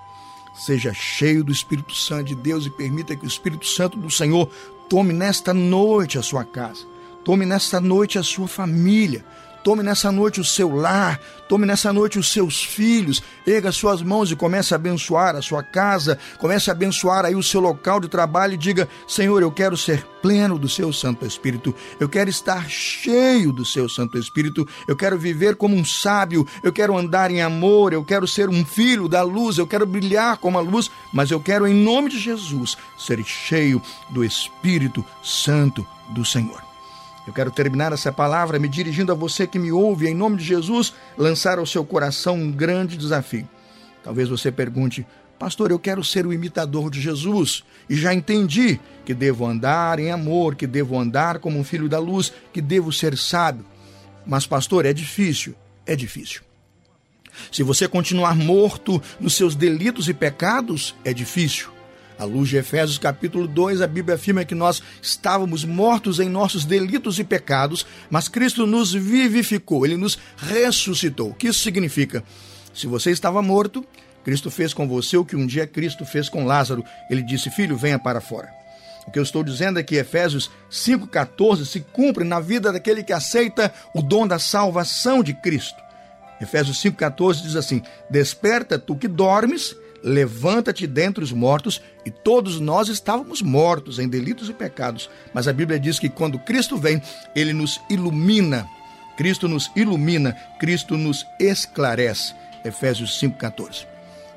seja 0.54 0.92
cheio 0.92 1.44
do 1.44 1.52
Espírito 1.52 1.94
Santo 1.94 2.24
de 2.24 2.34
Deus 2.34 2.66
e 2.66 2.70
permita 2.70 3.14
que 3.14 3.24
o 3.24 3.28
Espírito 3.28 3.66
Santo 3.66 3.98
do 3.98 4.10
Senhor 4.10 4.48
tome 4.88 5.12
nesta 5.12 5.52
noite 5.52 6.18
a 6.18 6.22
sua 6.22 6.44
casa, 6.44 6.86
tome 7.24 7.44
nesta 7.44 7.80
noite 7.80 8.18
a 8.18 8.22
sua 8.22 8.46
família, 8.46 9.24
Tome 9.66 9.82
nessa 9.82 10.12
noite 10.12 10.40
o 10.40 10.44
seu 10.44 10.72
lar, 10.72 11.20
tome 11.48 11.66
nessa 11.66 11.92
noite 11.92 12.20
os 12.20 12.30
seus 12.30 12.62
filhos, 12.62 13.20
erga 13.44 13.72
suas 13.72 14.00
mãos 14.00 14.30
e 14.30 14.36
comece 14.36 14.72
a 14.72 14.76
abençoar 14.76 15.34
a 15.34 15.42
sua 15.42 15.60
casa, 15.60 16.16
comece 16.38 16.70
a 16.70 16.72
abençoar 16.72 17.24
aí 17.24 17.34
o 17.34 17.42
seu 17.42 17.60
local 17.60 17.98
de 17.98 18.06
trabalho 18.06 18.54
e 18.54 18.56
diga: 18.56 18.88
Senhor, 19.08 19.42
eu 19.42 19.50
quero 19.50 19.76
ser 19.76 20.06
pleno 20.22 20.56
do 20.56 20.68
seu 20.68 20.92
Santo 20.92 21.26
Espírito, 21.26 21.74
eu 21.98 22.08
quero 22.08 22.30
estar 22.30 22.70
cheio 22.70 23.52
do 23.52 23.64
seu 23.64 23.88
Santo 23.88 24.16
Espírito, 24.16 24.64
eu 24.86 24.94
quero 24.94 25.18
viver 25.18 25.56
como 25.56 25.74
um 25.74 25.84
sábio, 25.84 26.46
eu 26.62 26.72
quero 26.72 26.96
andar 26.96 27.32
em 27.32 27.42
amor, 27.42 27.92
eu 27.92 28.04
quero 28.04 28.28
ser 28.28 28.48
um 28.48 28.64
filho 28.64 29.08
da 29.08 29.22
luz, 29.22 29.58
eu 29.58 29.66
quero 29.66 29.84
brilhar 29.84 30.36
como 30.36 30.58
a 30.58 30.60
luz, 30.60 30.92
mas 31.12 31.32
eu 31.32 31.40
quero, 31.40 31.66
em 31.66 31.74
nome 31.74 32.08
de 32.08 32.20
Jesus, 32.20 32.78
ser 32.96 33.20
cheio 33.24 33.82
do 34.10 34.24
Espírito 34.24 35.04
Santo 35.24 35.84
do 36.10 36.24
Senhor. 36.24 36.65
Eu 37.26 37.32
quero 37.32 37.50
terminar 37.50 37.92
essa 37.92 38.12
palavra 38.12 38.58
me 38.58 38.68
dirigindo 38.68 39.10
a 39.10 39.14
você 39.14 39.46
que 39.46 39.58
me 39.58 39.72
ouve, 39.72 40.06
em 40.06 40.14
nome 40.14 40.36
de 40.36 40.44
Jesus, 40.44 40.94
lançar 41.18 41.58
ao 41.58 41.66
seu 41.66 41.84
coração 41.84 42.36
um 42.36 42.52
grande 42.52 42.96
desafio. 42.96 43.48
Talvez 44.04 44.28
você 44.28 44.52
pergunte, 44.52 45.04
pastor, 45.36 45.72
eu 45.72 45.78
quero 45.78 46.04
ser 46.04 46.24
o 46.24 46.32
imitador 46.32 46.88
de 46.88 47.00
Jesus 47.00 47.64
e 47.90 47.96
já 47.96 48.14
entendi 48.14 48.78
que 49.04 49.12
devo 49.12 49.44
andar 49.44 49.98
em 49.98 50.12
amor, 50.12 50.54
que 50.54 50.66
devo 50.66 50.96
andar 50.98 51.40
como 51.40 51.58
um 51.58 51.64
filho 51.64 51.88
da 51.88 51.98
luz, 51.98 52.32
que 52.52 52.60
devo 52.60 52.92
ser 52.92 53.18
sábio. 53.18 53.66
Mas, 54.24 54.46
pastor, 54.46 54.86
é 54.86 54.92
difícil, 54.92 55.54
é 55.84 55.96
difícil. 55.96 56.42
Se 57.50 57.62
você 57.62 57.88
continuar 57.88 58.36
morto 58.36 59.02
nos 59.20 59.34
seus 59.34 59.54
delitos 59.54 60.08
e 60.08 60.14
pecados, 60.14 60.94
é 61.04 61.12
difícil. 61.12 61.75
À 62.18 62.24
luz 62.24 62.48
de 62.48 62.56
Efésios 62.56 62.96
capítulo 62.96 63.46
2, 63.46 63.82
a 63.82 63.86
Bíblia 63.86 64.14
afirma 64.14 64.44
que 64.44 64.54
nós 64.54 64.82
estávamos 65.02 65.64
mortos 65.64 66.18
em 66.18 66.30
nossos 66.30 66.64
delitos 66.64 67.18
e 67.18 67.24
pecados, 67.24 67.86
mas 68.08 68.26
Cristo 68.26 68.66
nos 68.66 68.92
vivificou, 68.92 69.84
ele 69.84 69.98
nos 69.98 70.18
ressuscitou. 70.36 71.30
O 71.30 71.34
que 71.34 71.48
isso 71.48 71.60
significa? 71.60 72.24
Se 72.72 72.86
você 72.86 73.10
estava 73.10 73.42
morto, 73.42 73.84
Cristo 74.24 74.50
fez 74.50 74.72
com 74.72 74.88
você 74.88 75.16
o 75.18 75.24
que 75.24 75.36
um 75.36 75.46
dia 75.46 75.66
Cristo 75.66 76.06
fez 76.06 76.28
com 76.28 76.46
Lázaro. 76.46 76.82
Ele 77.10 77.22
disse: 77.22 77.50
Filho, 77.50 77.76
venha 77.76 77.98
para 77.98 78.20
fora. 78.20 78.48
O 79.06 79.10
que 79.10 79.18
eu 79.18 79.22
estou 79.22 79.44
dizendo 79.44 79.78
é 79.78 79.82
que 79.82 79.96
Efésios 79.96 80.50
5,14 80.70 81.64
se 81.64 81.80
cumpre 81.80 82.24
na 82.24 82.40
vida 82.40 82.72
daquele 82.72 83.04
que 83.04 83.12
aceita 83.12 83.72
o 83.94 84.02
dom 84.02 84.26
da 84.26 84.38
salvação 84.38 85.22
de 85.22 85.32
Cristo. 85.34 85.80
Efésios 86.40 86.82
5,14 86.82 87.42
diz 87.42 87.56
assim: 87.56 87.82
Desperta 88.10 88.78
tu 88.78 88.96
que 88.96 89.06
dormes 89.06 89.76
levanta-te 90.06 90.86
dentre 90.86 91.24
os 91.24 91.32
mortos, 91.32 91.82
e 92.04 92.10
todos 92.12 92.60
nós 92.60 92.88
estávamos 92.88 93.42
mortos 93.42 93.98
em 93.98 94.08
delitos 94.08 94.48
e 94.48 94.52
pecados. 94.52 95.10
Mas 95.34 95.48
a 95.48 95.52
Bíblia 95.52 95.80
diz 95.80 95.98
que 95.98 96.08
quando 96.08 96.38
Cristo 96.38 96.78
vem, 96.78 97.02
ele 97.34 97.52
nos 97.52 97.80
ilumina. 97.90 98.68
Cristo 99.16 99.48
nos 99.48 99.68
ilumina, 99.74 100.32
Cristo 100.60 100.96
nos 100.96 101.26
esclarece. 101.40 102.32
Efésios 102.64 103.20
5,14. 103.20 103.84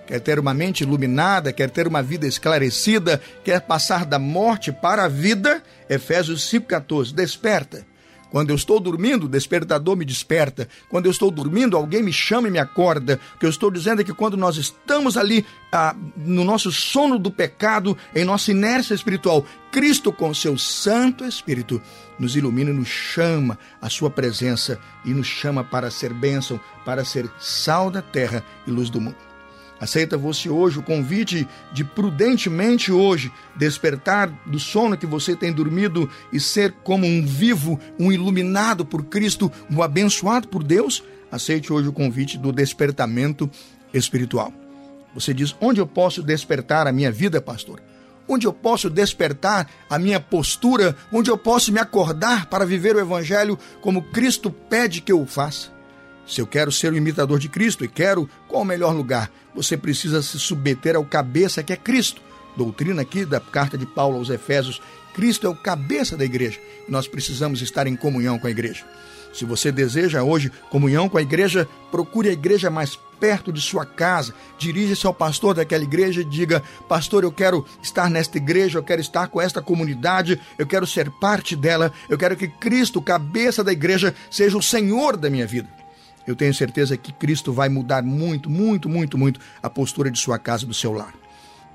Quer 0.07 0.19
ter 0.19 0.39
uma 0.39 0.55
mente 0.55 0.81
iluminada, 0.81 1.53
quer 1.53 1.69
ter 1.69 1.87
uma 1.87 2.01
vida 2.01 2.25
esclarecida, 2.25 3.21
quer 3.43 3.61
passar 3.61 4.05
da 4.05 4.17
morte 4.17 4.71
para 4.71 5.03
a 5.03 5.07
vida? 5.07 5.61
Efésios 5.87 6.41
5,14. 6.51 7.13
Desperta 7.13 7.85
quando 8.31 8.51
eu 8.51 8.55
estou 8.55 8.79
dormindo, 8.79 9.25
o 9.25 9.29
despertador 9.29 9.95
me 9.95 10.05
desperta. 10.05 10.67
Quando 10.87 11.05
eu 11.05 11.11
estou 11.11 11.31
dormindo, 11.31 11.75
alguém 11.75 12.03
me 12.03 12.13
chama 12.13 12.47
e 12.47 12.51
me 12.51 12.59
acorda. 12.59 13.19
O 13.35 13.39
que 13.39 13.45
eu 13.45 13.49
estou 13.49 13.71
dizendo 13.71 14.01
é 14.01 14.03
que 14.03 14.13
quando 14.13 14.37
nós 14.37 14.57
estamos 14.57 15.17
ali 15.17 15.45
ah, 15.71 15.95
no 16.15 16.43
nosso 16.43 16.71
sono 16.71 17.17
do 17.17 17.31
pecado, 17.31 17.97
em 18.15 18.23
nossa 18.23 18.51
inércia 18.51 18.93
espiritual, 18.93 19.45
Cristo, 19.71 20.11
com 20.11 20.33
seu 20.33 20.57
Santo 20.57 21.25
Espírito, 21.25 21.81
nos 22.17 22.35
ilumina 22.35 22.69
e 22.69 22.73
nos 22.73 22.87
chama 22.87 23.57
à 23.81 23.89
sua 23.89 24.09
presença 24.09 24.79
e 25.05 25.11
nos 25.11 25.27
chama 25.27 25.63
para 25.63 25.89
ser 25.89 26.13
bênção, 26.13 26.59
para 26.85 27.05
ser 27.05 27.29
sal 27.39 27.89
da 27.89 28.01
terra 28.01 28.43
e 28.67 28.71
luz 28.71 28.89
do 28.89 29.01
mundo. 29.01 29.28
Aceita 29.79 30.17
você 30.17 30.49
hoje 30.49 30.77
o 30.79 30.83
convite 30.83 31.47
de 31.71 31.83
prudentemente 31.85 32.91
hoje 32.91 33.31
despertar 33.55 34.29
do 34.45 34.59
sono 34.59 34.97
que 34.97 35.05
você 35.05 35.35
tem 35.35 35.53
dormido 35.53 36.09
e 36.33 36.39
ser 36.39 36.73
como 36.83 37.07
um 37.07 37.25
vivo, 37.25 37.79
um 37.97 38.11
iluminado 38.11 38.85
por 38.85 39.05
Cristo, 39.05 39.49
um 39.71 39.81
abençoado 39.81 40.49
por 40.49 40.63
Deus? 40.63 41.01
Aceite 41.31 41.71
hoje 41.71 41.87
o 41.87 41.93
convite 41.93 42.37
do 42.37 42.51
despertamento 42.51 43.49
espiritual. 43.93 44.51
Você 45.13 45.33
diz: 45.33 45.55
onde 45.61 45.79
eu 45.79 45.87
posso 45.87 46.21
despertar 46.21 46.85
a 46.85 46.91
minha 46.91 47.11
vida, 47.11 47.41
pastor? 47.41 47.81
Onde 48.27 48.45
eu 48.45 48.53
posso 48.53 48.89
despertar 48.89 49.67
a 49.89 49.97
minha 49.97 50.19
postura? 50.19 50.95
Onde 51.11 51.31
eu 51.31 51.37
posso 51.37 51.71
me 51.71 51.79
acordar 51.79 52.45
para 52.45 52.65
viver 52.65 52.95
o 52.95 52.99
Evangelho 52.99 53.57
como 53.81 54.03
Cristo 54.03 54.51
pede 54.51 55.01
que 55.01 55.11
eu 55.11 55.25
faça? 55.25 55.78
Se 56.29 56.39
eu 56.39 56.45
quero 56.45 56.71
ser 56.71 56.93
o 56.93 56.95
imitador 56.95 57.39
de 57.39 57.49
Cristo 57.49 57.83
e 57.83 57.87
quero, 57.87 58.29
qual 58.47 58.61
o 58.61 58.65
melhor 58.65 58.93
lugar? 58.93 59.31
Você 59.55 59.75
precisa 59.75 60.21
se 60.21 60.37
submeter 60.37 60.95
ao 60.95 61.03
cabeça 61.03 61.63
que 61.63 61.73
é 61.73 61.75
Cristo. 61.75 62.21
Doutrina 62.55 63.01
aqui 63.01 63.25
da 63.25 63.39
carta 63.39 63.75
de 63.75 63.85
Paulo 63.87 64.17
aos 64.17 64.29
Efésios: 64.29 64.79
Cristo 65.15 65.47
é 65.47 65.49
o 65.49 65.55
cabeça 65.55 66.15
da 66.15 66.23
igreja 66.23 66.59
e 66.87 66.91
nós 66.91 67.07
precisamos 67.07 67.63
estar 67.63 67.87
em 67.87 67.95
comunhão 67.95 68.37
com 68.37 68.45
a 68.45 68.51
igreja. 68.51 68.85
Se 69.33 69.43
você 69.43 69.71
deseja 69.71 70.21
hoje 70.21 70.51
comunhão 70.69 71.09
com 71.09 71.17
a 71.17 71.21
igreja, 71.21 71.67
procure 71.89 72.29
a 72.29 72.33
igreja 72.33 72.69
mais 72.69 72.95
perto 73.19 73.51
de 73.51 73.59
sua 73.59 73.85
casa. 73.85 74.33
Dirija-se 74.57 75.07
ao 75.07 75.13
pastor 75.13 75.55
daquela 75.55 75.83
igreja 75.83 76.21
e 76.21 76.25
diga: 76.25 76.61
Pastor, 76.87 77.23
eu 77.23 77.31
quero 77.31 77.65
estar 77.81 78.07
nesta 78.07 78.37
igreja, 78.37 78.77
eu 78.77 78.83
quero 78.83 79.01
estar 79.01 79.29
com 79.29 79.41
esta 79.41 79.63
comunidade, 79.63 80.39
eu 80.59 80.67
quero 80.67 80.85
ser 80.85 81.09
parte 81.09 81.55
dela, 81.55 81.91
eu 82.07 82.19
quero 82.19 82.35
que 82.37 82.47
Cristo, 82.47 83.01
cabeça 83.01 83.63
da 83.63 83.71
igreja, 83.71 84.13
seja 84.29 84.55
o 84.55 84.61
Senhor 84.61 85.17
da 85.17 85.27
minha 85.27 85.47
vida 85.47 85.78
eu 86.29 86.35
tenho 86.35 86.53
certeza 86.53 86.95
que 86.95 87.11
Cristo 87.11 87.51
vai 87.51 87.69
mudar 87.69 88.03
muito, 88.03 88.51
muito, 88.51 88.87
muito, 88.87 89.17
muito 89.17 89.39
a 89.63 89.69
postura 89.69 90.11
de 90.11 90.19
sua 90.19 90.37
casa, 90.37 90.63
do 90.63 90.75
seu 90.75 90.93
lar. 90.93 91.11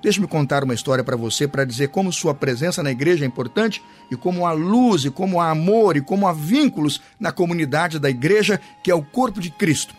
Deixe-me 0.00 0.28
contar 0.28 0.62
uma 0.62 0.74
história 0.74 1.02
para 1.02 1.16
você 1.16 1.48
para 1.48 1.64
dizer 1.64 1.88
como 1.88 2.12
sua 2.12 2.32
presença 2.32 2.80
na 2.80 2.92
igreja 2.92 3.24
é 3.24 3.26
importante 3.26 3.82
e 4.12 4.16
como 4.16 4.46
há 4.46 4.52
luz, 4.52 5.05
e 5.05 5.11
como 5.11 5.40
há 5.40 5.50
amor, 5.50 5.96
e 5.96 6.00
como 6.00 6.28
há 6.28 6.32
vínculos 6.32 7.00
na 7.18 7.32
comunidade 7.32 7.98
da 7.98 8.09
igreja, 8.09 8.61
que 8.80 8.92
é 8.92 8.94
o 8.94 9.02
corpo 9.02 9.40
de 9.40 9.50
Cristo. 9.50 9.92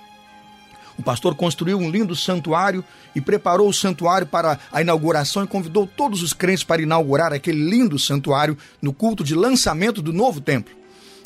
O 0.97 1.03
pastor 1.03 1.35
construiu 1.35 1.77
um 1.77 1.89
lindo 1.89 2.15
santuário 2.15 2.81
e 3.13 3.19
preparou 3.19 3.67
o 3.67 3.73
santuário 3.73 4.25
para 4.25 4.57
a 4.71 4.81
inauguração 4.81 5.43
e 5.43 5.47
convidou 5.47 5.85
todos 5.85 6.23
os 6.23 6.31
crentes 6.31 6.63
para 6.63 6.81
inaugurar 6.81 7.33
aquele 7.33 7.69
lindo 7.69 7.99
santuário 7.99 8.57
no 8.81 8.93
culto 8.93 9.21
de 9.21 9.35
lançamento 9.35 10.01
do 10.01 10.13
novo 10.13 10.39
templo. 10.39 10.73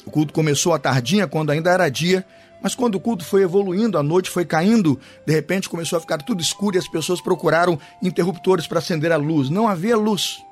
O 0.04 0.10
culto 0.10 0.34
começou 0.34 0.74
à 0.74 0.80
tardinha, 0.80 1.28
quando 1.28 1.52
ainda 1.52 1.70
era 1.70 1.88
dia, 1.90 2.26
Mas 2.62 2.76
quando 2.76 2.96
o 2.96 3.00
culto 3.00 3.24
foi 3.24 3.44
evoluindo, 3.44 3.98
a 3.98 4.04
noite 4.04 4.30
foi 4.30 4.46
caindo, 4.46 5.00
de 5.26 5.34
repente 5.34 5.70
começou 5.70 5.98
a 5.98 6.02
ficar 6.02 6.22
tudo 6.22 6.42
escuro 6.42 6.76
e 6.76 6.80
as 6.80 6.88
pessoas 6.88 7.22
procuraram 7.22 7.80
interruptores 8.02 8.68
para 8.68 8.80
acender 8.80 9.12
a 9.12 9.18
luz. 9.18 9.50
Não 9.50 9.68
havia 9.68 9.96
luz. 9.96 10.44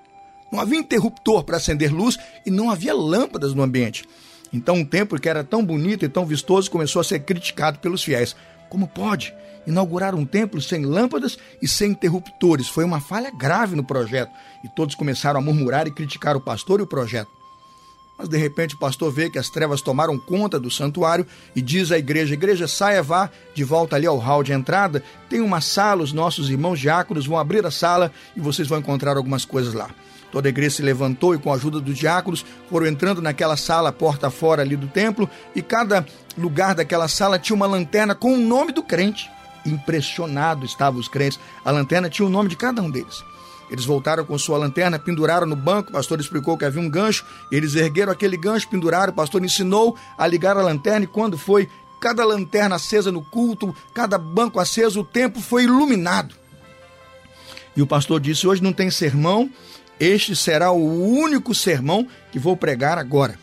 Não 0.52 0.60
havia 0.60 0.80
interruptor 0.80 1.44
para 1.44 1.58
acender 1.58 1.92
luz 1.92 2.18
e 2.46 2.52
não 2.52 2.72
havia 2.72 2.94
lâmpadas 2.94 3.54
no 3.54 3.62
ambiente. 3.62 4.06
Então, 4.54 4.76
um 4.76 4.86
templo 4.86 5.20
que 5.20 5.28
era 5.28 5.44
tão 5.44 5.64
bonito 5.64 6.06
e 6.06 6.10
tão 6.10 6.26
vistoso 6.26 6.72
começou 6.72 7.02
a 7.02 7.04
ser 7.04 7.20
criticado 7.20 7.80
pelos 7.80 8.02
fiéis. 8.04 8.36
Como 8.70 8.88
pode 8.88 9.34
inaugurar 9.66 10.16
um 10.16 10.26
templo 10.26 10.62
sem 10.62 10.86
lâmpadas 10.86 11.38
e 11.62 11.68
sem 11.68 11.92
interruptores? 11.92 12.70
Foi 12.70 12.86
uma 12.86 13.02
falha 13.02 13.30
grave 13.30 13.76
no 13.76 13.84
projeto 13.84 14.32
e 14.64 14.70
todos 14.70 14.96
começaram 14.96 15.40
a 15.40 15.44
murmurar 15.44 15.88
e 15.88 15.92
criticar 15.92 16.38
o 16.38 16.42
pastor 16.42 16.80
e 16.80 16.84
o 16.84 16.88
projeto. 16.88 17.30
Mas 18.18 18.28
de 18.28 18.38
repente 18.38 18.76
o 18.76 18.78
pastor 18.80 19.12
vê 19.12 19.30
que 19.30 19.38
as 19.38 19.50
trevas 19.50 19.82
tomaram 19.82 20.18
conta 20.18 20.60
do 20.60 20.72
santuário 20.72 21.26
e 21.56 21.62
diz 21.62 21.92
à 21.92 21.98
igreja: 21.98 22.34
Igreja, 22.34 22.68
saia, 22.68 23.04
vá 23.04 23.30
de 23.54 23.64
volta 23.64 23.96
ali 23.96 24.08
ao 24.08 24.18
hall 24.18 24.42
de 24.42 24.54
entrada. 24.54 25.04
Tem 25.30 25.40
uma 25.40 25.62
sala, 25.62 26.02
os 26.02 26.12
nossos 26.12 26.50
irmãos 26.50 26.80
diáconos 26.80 27.28
vão 27.28 27.38
abrir 27.38 27.66
a 27.66 27.72
sala 27.72 28.12
e 28.36 28.40
vocês 28.40 28.68
vão 28.68 28.80
encontrar 28.80 29.18
algumas 29.18 29.46
coisas 29.46 29.74
lá. 29.74 29.90
Toda 30.32 30.48
a 30.48 30.50
igreja 30.50 30.78
se 30.78 30.82
levantou 30.82 31.34
e, 31.34 31.38
com 31.38 31.52
a 31.52 31.56
ajuda 31.56 31.80
dos 31.80 31.98
diáconos, 31.98 32.46
foram 32.70 32.88
entrando 32.88 33.22
naquela 33.22 33.56
sala, 33.56 33.94
porta 33.94 34.30
fora 34.30 34.62
ali 34.62 34.76
do 34.76 34.88
templo, 34.88 35.30
e 35.56 35.62
cada 35.62 36.06
lugar 36.38 36.76
daquela 36.76 37.08
sala 37.08 37.40
tinha 37.40 37.56
uma 37.56 37.66
lanterna 37.66 38.14
com 38.14 38.34
o 38.34 38.38
nome 38.38 38.74
do 38.74 38.84
crente. 38.84 39.30
Impressionado 39.66 40.66
estavam 40.66 41.00
os 41.00 41.08
crentes. 41.08 41.40
A 41.64 41.72
lanterna 41.72 42.10
tinha 42.10 42.26
o 42.26 42.30
nome 42.30 42.50
de 42.50 42.58
cada 42.58 42.82
um 42.82 42.90
deles. 42.90 43.24
Eles 43.70 43.86
voltaram 43.86 44.24
com 44.24 44.38
sua 44.38 44.58
lanterna, 44.58 44.98
penduraram 44.98 45.46
no 45.46 45.56
banco, 45.56 45.90
o 45.90 45.94
pastor 45.94 46.20
explicou 46.20 46.58
que 46.58 46.64
havia 46.64 46.82
um 46.82 46.90
gancho, 46.90 47.26
eles 47.52 47.76
ergueram 47.76 48.12
aquele 48.12 48.38
gancho, 48.38 48.70
penduraram, 48.70 49.12
o 49.12 49.16
pastor 49.16 49.44
ensinou 49.44 49.98
a 50.18 50.26
ligar 50.26 50.56
a 50.56 50.62
lanterna, 50.62 51.04
e 51.04 51.08
quando 51.08 51.38
foi 51.38 51.68
cada 52.00 52.24
lanterna 52.24 52.76
acesa 52.76 53.12
no 53.12 53.22
culto, 53.22 53.76
cada 53.94 54.18
banco 54.18 54.60
aceso, 54.60 55.02
o 55.02 55.04
templo 55.04 55.42
foi 55.42 55.64
iluminado. 55.64 56.36
E 57.76 57.82
o 57.82 57.88
pastor 57.88 58.20
disse: 58.20 58.48
Hoje 58.48 58.64
não 58.64 58.74
tem 58.74 58.90
sermão, 58.90 59.50
este 60.00 60.36
será 60.36 60.72
o 60.72 61.12
único 61.20 61.54
sermão 61.54 62.08
que 62.32 62.40
vou 62.40 62.56
pregar 62.56 62.98
agora. 62.98 63.38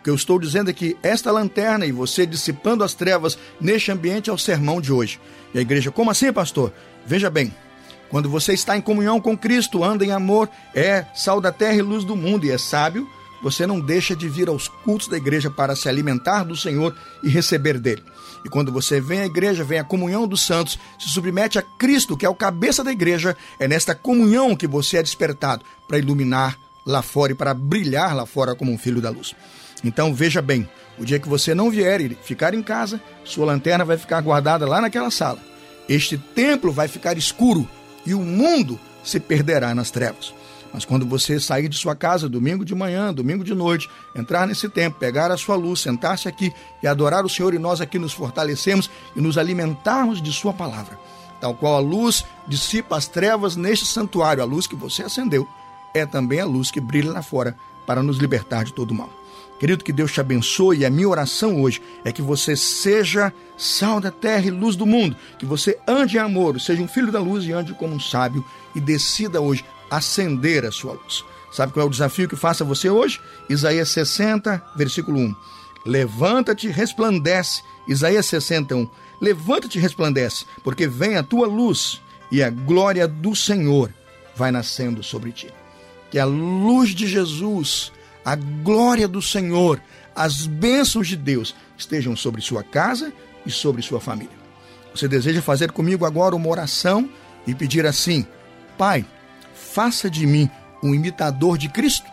O 0.00 0.02
que 0.02 0.10
eu 0.10 0.14
estou 0.14 0.38
dizendo 0.38 0.68
é 0.68 0.72
que 0.72 0.96
esta 1.02 1.30
lanterna 1.30 1.86
e 1.86 1.92
você 1.92 2.26
dissipando 2.26 2.82
as 2.82 2.92
trevas 2.92 3.38
neste 3.60 3.92
ambiente 3.92 4.30
é 4.30 4.32
o 4.32 4.38
sermão 4.38 4.80
de 4.80 4.92
hoje. 4.92 5.20
E 5.54 5.58
a 5.58 5.62
igreja, 5.62 5.92
como 5.92 6.10
assim, 6.10 6.32
pastor? 6.32 6.72
Veja 7.06 7.30
bem, 7.30 7.54
quando 8.12 8.28
você 8.28 8.52
está 8.52 8.76
em 8.76 8.82
comunhão 8.82 9.18
com 9.18 9.34
Cristo, 9.34 9.82
anda 9.82 10.04
em 10.04 10.10
amor, 10.10 10.46
é 10.74 11.06
sal 11.14 11.40
da 11.40 11.50
terra 11.50 11.76
e 11.76 11.80
luz 11.80 12.04
do 12.04 12.14
mundo 12.14 12.44
e 12.44 12.50
é 12.50 12.58
sábio, 12.58 13.08
você 13.42 13.66
não 13.66 13.80
deixa 13.80 14.14
de 14.14 14.28
vir 14.28 14.50
aos 14.50 14.68
cultos 14.68 15.08
da 15.08 15.16
igreja 15.16 15.50
para 15.50 15.74
se 15.74 15.88
alimentar 15.88 16.44
do 16.44 16.54
Senhor 16.54 16.94
e 17.22 17.30
receber 17.30 17.78
dele. 17.78 18.02
E 18.44 18.50
quando 18.50 18.70
você 18.70 19.00
vem 19.00 19.20
à 19.20 19.24
igreja, 19.24 19.64
vem 19.64 19.78
à 19.78 19.84
comunhão 19.84 20.28
dos 20.28 20.42
santos, 20.42 20.78
se 20.98 21.08
submete 21.08 21.58
a 21.58 21.62
Cristo, 21.62 22.14
que 22.14 22.26
é 22.26 22.28
o 22.28 22.34
cabeça 22.34 22.84
da 22.84 22.92
igreja, 22.92 23.34
é 23.58 23.66
nesta 23.66 23.94
comunhão 23.94 24.54
que 24.54 24.66
você 24.66 24.98
é 24.98 25.02
despertado 25.02 25.64
para 25.88 25.96
iluminar 25.96 26.58
lá 26.84 27.00
fora 27.00 27.32
e 27.32 27.34
para 27.34 27.54
brilhar 27.54 28.14
lá 28.14 28.26
fora 28.26 28.54
como 28.54 28.70
um 28.70 28.76
filho 28.76 29.00
da 29.00 29.08
luz. 29.08 29.34
Então 29.82 30.14
veja 30.14 30.42
bem, 30.42 30.68
o 30.98 31.04
dia 31.06 31.18
que 31.18 31.30
você 31.30 31.54
não 31.54 31.70
vier 31.70 32.02
e 32.02 32.14
ficar 32.22 32.52
em 32.52 32.62
casa, 32.62 33.00
sua 33.24 33.46
lanterna 33.46 33.86
vai 33.86 33.96
ficar 33.96 34.20
guardada 34.20 34.68
lá 34.68 34.82
naquela 34.82 35.10
sala. 35.10 35.38
Este 35.88 36.18
templo 36.18 36.70
vai 36.70 36.88
ficar 36.88 37.16
escuro 37.16 37.66
e 38.04 38.14
o 38.14 38.20
mundo 38.20 38.78
se 39.04 39.18
perderá 39.18 39.74
nas 39.74 39.90
trevas. 39.90 40.34
Mas 40.72 40.84
quando 40.84 41.04
você 41.04 41.38
sair 41.38 41.68
de 41.68 41.76
sua 41.76 41.94
casa 41.94 42.28
domingo 42.28 42.64
de 42.64 42.74
manhã, 42.74 43.12
domingo 43.12 43.44
de 43.44 43.54
noite, 43.54 43.90
entrar 44.14 44.46
nesse 44.46 44.68
tempo, 44.68 44.98
pegar 44.98 45.30
a 45.30 45.36
sua 45.36 45.54
luz, 45.54 45.80
sentar-se 45.80 46.26
aqui 46.26 46.52
e 46.82 46.86
adorar 46.86 47.24
o 47.24 47.28
Senhor, 47.28 47.52
e 47.52 47.58
nós 47.58 47.80
aqui 47.80 47.98
nos 47.98 48.12
fortalecemos 48.14 48.90
e 49.14 49.20
nos 49.20 49.36
alimentarmos 49.36 50.22
de 50.22 50.32
Sua 50.32 50.52
palavra. 50.52 50.98
Tal 51.40 51.54
qual 51.54 51.76
a 51.76 51.80
luz 51.80 52.24
dissipa 52.48 52.96
as 52.96 53.06
trevas 53.06 53.54
neste 53.54 53.84
santuário, 53.84 54.42
a 54.42 54.46
luz 54.46 54.66
que 54.66 54.76
você 54.76 55.02
acendeu 55.02 55.46
é 55.92 56.06
também 56.06 56.40
a 56.40 56.46
luz 56.46 56.70
que 56.70 56.80
brilha 56.80 57.12
lá 57.12 57.22
fora 57.22 57.54
para 57.86 58.02
nos 58.02 58.16
libertar 58.16 58.64
de 58.64 58.72
todo 58.72 58.94
mal. 58.94 59.10
Querido, 59.62 59.84
que 59.84 59.92
Deus 59.92 60.10
te 60.10 60.20
abençoe 60.20 60.78
e 60.78 60.84
a 60.84 60.90
minha 60.90 61.08
oração 61.08 61.62
hoje 61.62 61.80
é 62.04 62.10
que 62.10 62.20
você 62.20 62.56
seja 62.56 63.32
sal 63.56 64.00
da 64.00 64.10
terra 64.10 64.44
e 64.44 64.50
luz 64.50 64.74
do 64.74 64.84
mundo, 64.84 65.16
que 65.38 65.46
você 65.46 65.78
ande 65.86 66.16
em 66.16 66.18
amor, 66.18 66.60
seja 66.60 66.82
um 66.82 66.88
filho 66.88 67.12
da 67.12 67.20
luz 67.20 67.44
e 67.44 67.52
ande 67.52 67.72
como 67.74 67.94
um 67.94 68.00
sábio 68.00 68.44
e 68.74 68.80
decida 68.80 69.40
hoje 69.40 69.64
acender 69.88 70.66
a 70.66 70.72
sua 70.72 70.94
luz. 70.94 71.24
Sabe 71.52 71.72
qual 71.72 71.84
é 71.84 71.86
o 71.86 71.90
desafio 71.92 72.28
que 72.28 72.34
faça 72.34 72.64
você 72.64 72.90
hoje? 72.90 73.20
Isaías 73.48 73.88
60, 73.90 74.60
versículo 74.74 75.20
1. 75.20 75.36
Levanta-te, 75.86 76.66
resplandece. 76.66 77.62
Isaías 77.86 78.26
61. 78.26 78.90
Levanta-te, 79.20 79.78
resplandece, 79.78 80.44
porque 80.64 80.88
vem 80.88 81.16
a 81.16 81.22
tua 81.22 81.46
luz 81.46 82.00
e 82.32 82.42
a 82.42 82.50
glória 82.50 83.06
do 83.06 83.36
Senhor 83.36 83.94
vai 84.34 84.50
nascendo 84.50 85.04
sobre 85.04 85.30
ti. 85.30 85.54
Que 86.10 86.18
a 86.18 86.24
luz 86.24 86.90
de 86.90 87.06
Jesus, 87.06 87.92
a 88.24 88.36
glória 88.36 89.08
do 89.08 89.20
Senhor, 89.20 89.80
as 90.14 90.46
bênçãos 90.46 91.08
de 91.08 91.16
Deus 91.16 91.54
estejam 91.76 92.14
sobre 92.14 92.40
sua 92.40 92.62
casa 92.62 93.12
e 93.44 93.50
sobre 93.50 93.82
sua 93.82 94.00
família. 94.00 94.42
Você 94.94 95.08
deseja 95.08 95.40
fazer 95.40 95.72
comigo 95.72 96.04
agora 96.04 96.36
uma 96.36 96.48
oração 96.48 97.08
e 97.46 97.54
pedir 97.54 97.86
assim: 97.86 98.26
Pai, 98.76 99.04
faça 99.54 100.10
de 100.10 100.26
mim 100.26 100.50
um 100.82 100.94
imitador 100.94 101.56
de 101.56 101.68
Cristo? 101.68 102.10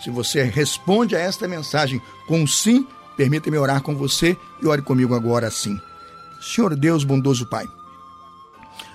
Se 0.00 0.10
você 0.10 0.42
responde 0.44 1.16
a 1.16 1.18
esta 1.18 1.48
mensagem 1.48 2.00
com 2.26 2.46
sim, 2.46 2.86
permita-me 3.16 3.58
orar 3.58 3.82
com 3.82 3.96
você 3.96 4.36
e 4.62 4.66
ore 4.66 4.82
comigo 4.82 5.14
agora 5.14 5.48
assim. 5.48 5.76
Senhor 6.40 6.76
Deus 6.76 7.02
bondoso 7.02 7.46
Pai, 7.46 7.66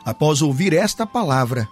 após 0.05 0.41
ouvir 0.41 0.73
esta 0.73 1.05
palavra, 1.05 1.67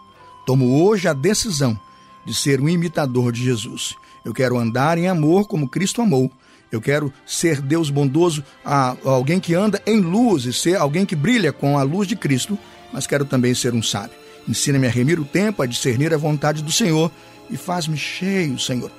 tomo 0.45 0.83
hoje 0.83 1.07
a 1.07 1.13
decisão 1.13 1.79
de 2.25 2.33
ser 2.33 2.59
um 2.59 2.67
imitador 2.67 3.31
de 3.31 3.43
Jesus. 3.43 3.95
Eu 4.24 4.34
quero 4.34 4.57
andar 4.57 4.97
em 4.97 5.07
amor 5.07 5.47
como 5.47 5.67
Cristo 5.67 6.01
amou. 6.01 6.32
Eu 6.72 6.80
quero 6.80 7.11
ser 7.26 7.61
Deus 7.61 7.89
bondoso, 7.89 8.43
a 8.63 8.95
alguém 9.03 9.39
que 9.39 9.53
anda 9.53 9.82
em 9.86 9.99
luz 9.99 10.45
e 10.45 10.53
ser 10.53 10.78
alguém 10.78 11.05
que 11.05 11.15
brilha 11.15 11.51
com 11.51 11.78
a 11.78 11.84
luz 11.84 12.07
de 12.07 12.15
Cristo, 12.15 12.57
mas 12.93 13.05
quero 13.05 13.26
também 13.26 13.53
ser 13.53 13.74
um 13.74 13.84
sábio. 13.84 14.15
Ensina-me 14.47 14.88
a 14.88 14.89
remir 14.89 15.19
o 15.19 15.26
tempo, 15.26 15.61
a 15.61 15.65
discernir 15.65 16.13
a 16.13 16.17
vontade 16.17 16.63
do 16.63 16.72
Senhor 16.72 17.11
e 17.49 17.57
faz-me 17.57 17.97
cheio, 17.97 18.57
Senhor, 18.57 18.91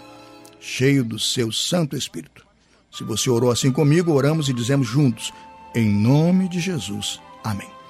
cheio 0.61 1.03
do 1.03 1.19
seu 1.19 1.51
Santo 1.51 1.97
Espírito. 1.97 2.45
Se 2.91 3.03
você 3.05 3.31
orou 3.31 3.51
assim 3.51 3.73
comigo, 3.73 4.13
oramos 4.13 4.51
e 4.51 4.53
dizemos 4.53 4.87
juntos, 4.87 5.33
em 5.75 5.89
nome 5.89 6.49
de 6.49 6.61
Jesus. 6.61 7.19
Amém. 7.43 7.82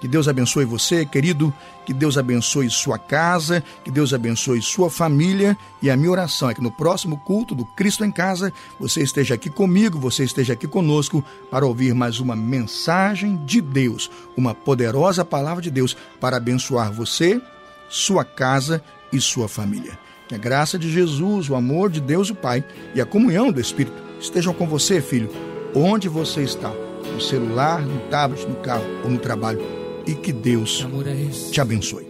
Que 0.00 0.06
Deus 0.06 0.28
abençoe 0.28 0.64
você, 0.64 1.06
querido, 1.06 1.52
que 1.86 1.94
Deus 1.94 2.18
abençoe 2.18 2.68
sua 2.68 2.98
casa, 2.98 3.64
que 3.82 3.90
Deus 3.90 4.12
abençoe 4.12 4.60
sua 4.60 4.90
família. 4.90 5.56
E 5.80 5.90
a 5.90 5.96
minha 5.96 6.10
oração 6.10 6.50
é 6.50 6.54
que 6.54 6.62
no 6.62 6.70
próximo 6.70 7.16
culto 7.18 7.54
do 7.54 7.64
Cristo 7.64 8.04
em 8.04 8.10
Casa, 8.10 8.52
você 8.78 9.02
esteja 9.02 9.34
aqui 9.34 9.48
comigo, 9.48 9.98
você 9.98 10.24
esteja 10.24 10.52
aqui 10.52 10.66
conosco 10.66 11.24
para 11.50 11.66
ouvir 11.66 11.94
mais 11.94 12.20
uma 12.20 12.36
mensagem 12.36 13.36
de 13.46 13.62
Deus, 13.62 14.10
uma 14.36 14.54
poderosa 14.54 15.24
palavra 15.24 15.62
de 15.62 15.70
Deus 15.70 15.96
para 16.20 16.36
abençoar 16.36 16.92
você, 16.92 17.40
sua 17.88 18.24
casa 18.24 18.82
e 19.10 19.18
sua 19.18 19.48
família. 19.48 19.98
Que 20.28 20.34
a 20.34 20.38
graça 20.38 20.78
de 20.78 20.90
Jesus, 20.90 21.48
o 21.48 21.54
amor 21.54 21.88
de 21.88 22.00
Deus 22.00 22.28
o 22.28 22.34
Pai 22.34 22.62
e 22.94 23.00
a 23.00 23.06
comunhão 23.06 23.50
do 23.50 23.60
Espírito 23.60 23.96
estejam 24.20 24.52
com 24.52 24.66
você, 24.66 25.00
filho, 25.00 25.30
onde 25.74 26.08
você 26.08 26.42
está, 26.42 26.70
no 27.14 27.20
celular, 27.20 27.80
no 27.80 28.00
tablet, 28.10 28.46
no 28.46 28.56
carro 28.56 28.84
ou 29.04 29.10
no 29.10 29.18
trabalho 29.18 29.85
e 30.06 30.14
que 30.14 30.32
Deus 30.32 30.86
é 31.06 31.50
te 31.50 31.60
abençoe. 31.60 32.06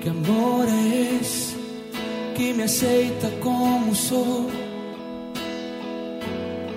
Que 0.00 0.08
amor 0.08 0.66
é 0.66 1.18
esse 1.20 1.54
que 2.34 2.52
me 2.54 2.62
aceita 2.62 3.30
como 3.42 3.94
sou? 3.94 4.50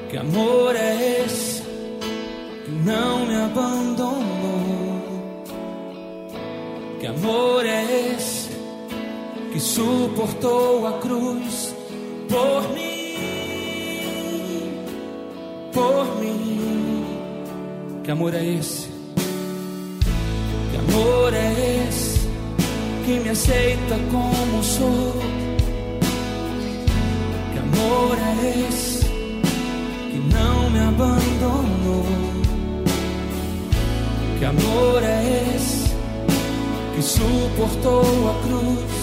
Que 0.09 0.17
amor 0.17 0.75
é 0.75 1.23
esse 1.25 1.63
que 1.63 2.71
não 2.85 3.25
me 3.25 3.35
abandonou? 3.35 4.23
Que 6.99 7.07
amor 7.07 7.65
é 7.65 8.13
esse 8.15 8.49
que 9.51 9.59
suportou 9.59 10.85
a 10.87 10.99
cruz 10.99 11.73
por 12.27 12.73
mim? 12.73 13.13
Por 15.71 16.19
mim. 16.19 17.05
Que 18.03 18.11
amor 18.11 18.33
é 18.33 18.43
esse? 18.43 18.92
Amor 20.93 21.33
é 21.33 21.87
esse 21.89 22.19
que 23.03 23.19
me 23.19 23.29
aceita 23.29 23.95
como 24.11 24.63
sou? 24.63 25.13
Que 27.51 27.57
amor 27.57 28.15
é 28.19 28.67
esse 28.69 29.03
que 29.03 30.21
não 30.31 30.69
me 30.69 30.79
abandonou? 30.79 32.05
Que 34.37 34.45
amor 34.45 35.01
é 35.01 35.55
esse 35.55 35.95
que 36.95 37.01
suportou 37.01 38.29
a 38.29 38.47
cruz 38.47 39.02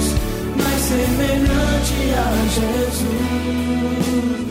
semelhante 0.91 2.13
a 2.17 2.49
Jesus. 2.49 4.50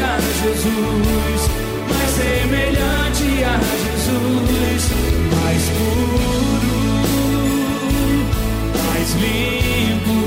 A 0.00 0.18
Jesus, 0.20 1.50
mais 1.88 2.10
semelhante 2.10 3.26
a 3.44 3.58
Jesus, 3.82 4.82
mais 5.30 5.62
puro, 5.76 6.78
mais 8.76 9.08
limpo, 9.14 10.20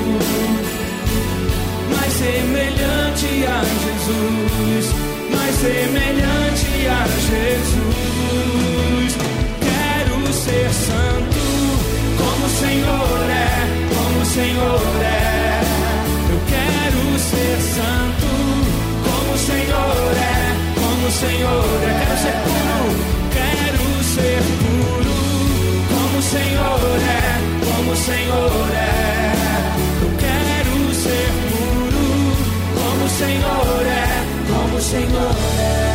mais 1.93 2.11
semelhante 2.13 3.29
a 3.47 3.59
Jesus, 3.83 4.85
mais 5.31 5.53
semelhante 5.55 6.71
a 6.87 7.07
Jesus. 7.29 9.11
Quero 9.59 10.17
ser 10.33 10.69
santo, 10.71 11.43
como 12.17 12.45
o 12.45 12.49
Senhor 12.49 13.21
é, 13.29 13.35
como 13.93 14.17
o 14.21 14.25
Senhor 14.25 14.81
é. 15.01 15.61
Eu 16.29 16.39
quero 16.47 17.01
ser 17.19 17.57
santo, 17.75 18.16
Senhor 21.11 21.83
é. 21.83 21.93
Quero 21.99 22.17
ser 22.17 22.33
puro, 22.43 22.95
quero 23.33 24.03
ser 24.03 24.41
puro, 24.59 25.15
como 25.89 26.17
o 26.17 26.21
Senhor 26.21 26.99
é, 27.01 27.39
como 27.65 27.91
o 27.91 27.95
Senhor 27.95 28.69
é. 28.73 29.33
Eu 30.01 30.09
quero 30.17 30.93
ser 30.93 31.29
puro, 31.43 32.05
como 32.75 33.05
o 33.05 33.09
Senhor 33.09 33.85
é, 33.85 34.25
como 34.51 34.75
o 34.75 34.81
Senhor 34.81 35.35
é. 35.61 35.87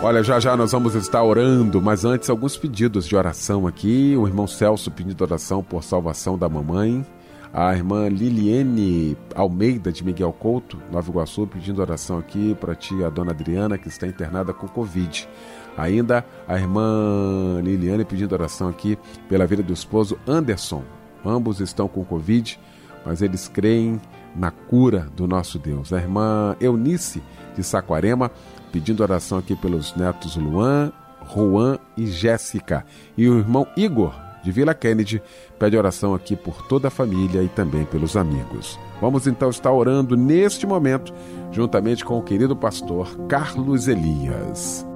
Olha, 0.00 0.22
já 0.22 0.38
já 0.38 0.56
nós 0.56 0.70
vamos 0.72 0.94
estar 0.94 1.22
orando, 1.24 1.82
mas 1.82 2.04
antes 2.04 2.30
alguns 2.30 2.56
pedidos 2.56 3.06
de 3.06 3.16
oração 3.16 3.66
aqui. 3.66 4.14
O 4.16 4.28
irmão 4.28 4.46
Celso 4.46 4.90
pedindo 4.92 5.20
oração 5.22 5.62
por 5.62 5.82
salvação 5.82 6.38
da 6.38 6.48
mamãe. 6.48 7.04
A 7.52 7.74
irmã 7.74 8.08
Liliane 8.08 9.16
Almeida 9.34 9.90
de 9.90 10.04
Miguel 10.04 10.32
Couto, 10.32 10.78
Nova 10.92 11.10
Iguaçu, 11.10 11.46
pedindo 11.46 11.80
oração 11.80 12.18
aqui 12.18 12.54
para 12.54 12.74
ti, 12.74 13.02
a 13.02 13.08
dona 13.08 13.30
Adriana, 13.30 13.78
que 13.78 13.88
está 13.88 14.06
internada 14.06 14.52
com 14.52 14.68
Covid. 14.68 15.28
Ainda 15.76 16.24
a 16.46 16.56
irmã 16.56 17.60
Liliane 17.62 18.04
pedindo 18.04 18.32
oração 18.32 18.68
aqui 18.68 18.98
pela 19.28 19.46
vida 19.46 19.62
do 19.62 19.72
esposo 19.72 20.18
Anderson. 20.26 20.84
Ambos 21.24 21.60
estão 21.60 21.88
com 21.88 22.04
Covid, 22.04 22.60
mas 23.04 23.22
eles 23.22 23.48
creem 23.48 24.00
na 24.36 24.50
cura 24.50 25.08
do 25.16 25.26
nosso 25.26 25.58
Deus. 25.58 25.92
A 25.92 25.96
irmã 25.96 26.54
Eunice 26.60 27.22
de 27.56 27.64
Saquarema 27.64 28.30
pedindo 28.70 29.02
oração 29.02 29.38
aqui 29.38 29.56
pelos 29.56 29.96
netos 29.96 30.36
Luan, 30.36 30.92
Juan 31.34 31.78
e 31.96 32.06
Jéssica. 32.06 32.84
E 33.16 33.28
o 33.28 33.38
irmão 33.38 33.66
Igor 33.76 34.27
de 34.42 34.52
Vila 34.52 34.74
Kennedy 34.74 35.22
pede 35.58 35.76
oração 35.76 36.14
aqui 36.14 36.36
por 36.36 36.66
toda 36.68 36.88
a 36.88 36.90
família 36.90 37.42
e 37.42 37.48
também 37.48 37.84
pelos 37.84 38.16
amigos. 38.16 38.78
Vamos 39.00 39.26
então 39.26 39.50
estar 39.50 39.72
orando 39.72 40.16
neste 40.16 40.66
momento, 40.66 41.12
juntamente 41.50 42.04
com 42.04 42.18
o 42.18 42.22
querido 42.22 42.56
pastor 42.56 43.16
Carlos 43.26 43.88
Elias. 43.88 44.86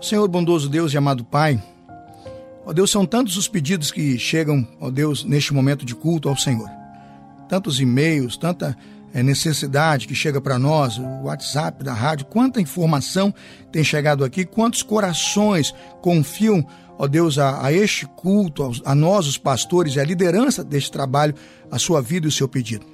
Senhor 0.00 0.26
bondoso 0.28 0.68
Deus 0.68 0.92
e 0.92 0.96
amado 0.96 1.22
Pai, 1.24 1.62
ó 2.64 2.72
Deus, 2.72 2.90
são 2.90 3.04
tantos 3.04 3.36
os 3.36 3.46
pedidos 3.46 3.90
que 3.90 4.18
chegam, 4.18 4.66
ó 4.80 4.90
Deus, 4.90 5.24
neste 5.24 5.52
momento 5.52 5.84
de 5.84 5.94
culto 5.94 6.28
ao 6.28 6.36
Senhor. 6.36 6.68
Tantos 7.48 7.80
e-mails, 7.80 8.36
tanta 8.36 8.76
eh, 9.12 9.22
necessidade 9.22 10.06
que 10.06 10.14
chega 10.14 10.40
para 10.40 10.58
nós, 10.58 10.98
o 10.98 11.22
WhatsApp 11.24 11.82
da 11.84 11.92
rádio, 11.92 12.26
quanta 12.26 12.60
informação 12.60 13.34
tem 13.72 13.82
chegado 13.84 14.24
aqui, 14.24 14.44
quantos 14.44 14.82
corações 14.82 15.74
confiam, 16.00 16.66
ó 16.98 17.06
Deus, 17.06 17.38
a, 17.38 17.64
a 17.66 17.72
este 17.72 18.06
culto, 18.06 18.62
aos- 18.62 18.82
a 18.84 18.94
nós, 18.94 19.26
os 19.26 19.38
pastores 19.38 19.94
e 19.96 20.00
a 20.00 20.04
liderança 20.04 20.62
deste 20.64 20.90
trabalho, 20.92 21.34
a 21.70 21.78
sua 21.78 22.00
vida 22.02 22.26
e 22.26 22.28
o 22.28 22.32
seu 22.32 22.48
pedido. 22.48 22.84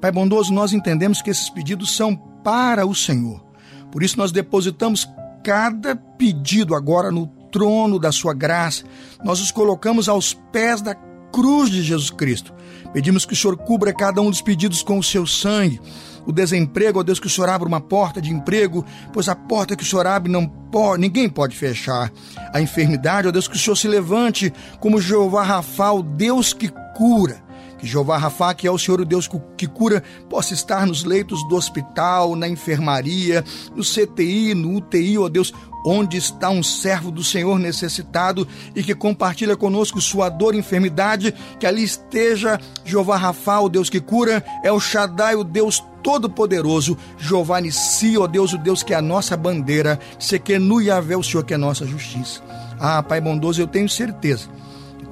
Pai 0.00 0.12
bondoso, 0.12 0.52
nós 0.52 0.72
entendemos 0.72 1.20
que 1.20 1.30
esses 1.30 1.50
pedidos 1.50 1.96
são 1.96 2.16
para 2.16 2.86
o 2.86 2.94
Senhor. 2.94 3.44
Por 3.90 4.02
isso 4.02 4.16
nós 4.18 4.30
depositamos 4.30 5.08
cada 5.42 5.96
pedido 5.96 6.74
agora 6.74 7.10
no 7.10 7.26
trono 7.50 7.98
da 7.98 8.12
sua 8.12 8.32
graça. 8.34 8.84
Nós 9.24 9.40
os 9.40 9.50
colocamos 9.50 10.08
aos 10.08 10.34
pés 10.34 10.80
da 10.82 10.94
cruz 11.32 11.70
de 11.70 11.82
Jesus 11.82 12.10
Cristo. 12.10 12.52
Pedimos 12.92 13.24
que 13.24 13.32
o 13.34 13.36
Senhor 13.36 13.56
cubra 13.56 13.92
cada 13.92 14.20
um 14.20 14.30
dos 14.30 14.42
pedidos 14.42 14.82
com 14.82 14.98
o 14.98 15.02
seu 15.02 15.26
sangue. 15.26 15.80
O 16.26 16.32
desemprego, 16.32 17.00
ó 17.00 17.02
Deus, 17.02 17.18
que 17.18 17.26
o 17.26 17.30
Senhor 17.30 17.48
abra 17.48 17.66
uma 17.66 17.80
porta 17.80 18.20
de 18.20 18.30
emprego, 18.30 18.84
pois 19.12 19.28
a 19.28 19.34
porta 19.34 19.74
que 19.74 19.82
o 19.82 19.86
Senhor 19.86 20.06
abre 20.06 20.30
não 20.30 20.46
pode, 20.46 21.00
ninguém 21.00 21.28
pode 21.28 21.56
fechar. 21.56 22.12
A 22.52 22.60
enfermidade, 22.60 23.28
ó 23.28 23.30
Deus, 23.30 23.48
que 23.48 23.56
o 23.56 23.58
Senhor 23.58 23.76
se 23.76 23.88
levante 23.88 24.52
como 24.80 25.00
Jeová 25.00 25.42
Rafa, 25.42 25.92
o 25.92 26.02
Deus 26.02 26.52
que 26.52 26.70
cura. 26.94 27.42
Que 27.78 27.86
Jeová 27.86 28.18
Rafa, 28.18 28.52
que 28.54 28.66
é 28.66 28.70
o 28.70 28.76
Senhor 28.76 29.00
o 29.00 29.04
Deus 29.04 29.28
que 29.56 29.66
cura, 29.68 30.02
possa 30.28 30.52
estar 30.52 30.84
nos 30.84 31.04
leitos 31.04 31.46
do 31.48 31.54
hospital, 31.54 32.34
na 32.34 32.48
enfermaria, 32.48 33.44
no 33.74 33.82
CTI, 33.84 34.52
no 34.52 34.76
UTI, 34.76 35.16
ó 35.16 35.28
Deus, 35.28 35.54
onde 35.88 36.16
está 36.16 36.50
um 36.50 36.62
servo 36.62 37.10
do 37.10 37.24
Senhor 37.24 37.58
necessitado 37.58 38.46
e 38.74 38.82
que 38.82 38.94
compartilha 38.94 39.56
conosco 39.56 40.00
sua 40.00 40.28
dor 40.28 40.54
e 40.54 40.58
enfermidade, 40.58 41.34
que 41.58 41.66
ali 41.66 41.82
esteja 41.82 42.60
Jeová 42.84 43.16
Rafa, 43.16 43.60
o 43.60 43.68
Deus 43.68 43.88
que 43.88 44.00
cura, 44.00 44.44
é 44.62 44.70
o 44.70 44.80
Shaddai, 44.80 45.34
o 45.34 45.44
Deus 45.44 45.82
Todo-Poderoso, 46.02 46.96
Jeová 47.18 47.60
Nissi, 47.60 48.16
ó 48.18 48.26
Deus, 48.26 48.52
o 48.52 48.58
Deus 48.58 48.82
que 48.82 48.92
é 48.92 48.96
a 48.96 49.02
nossa 49.02 49.36
bandeira, 49.36 49.98
Sequenu 50.18 50.80
Yahvé, 50.80 51.16
o 51.16 51.22
Senhor 51.22 51.44
que 51.44 51.54
é 51.54 51.56
a 51.56 51.58
nossa 51.58 51.86
justiça. 51.86 52.42
Ah, 52.78 53.02
Pai 53.02 53.20
bondoso, 53.20 53.60
eu 53.60 53.66
tenho 53.66 53.88
certeza 53.88 54.48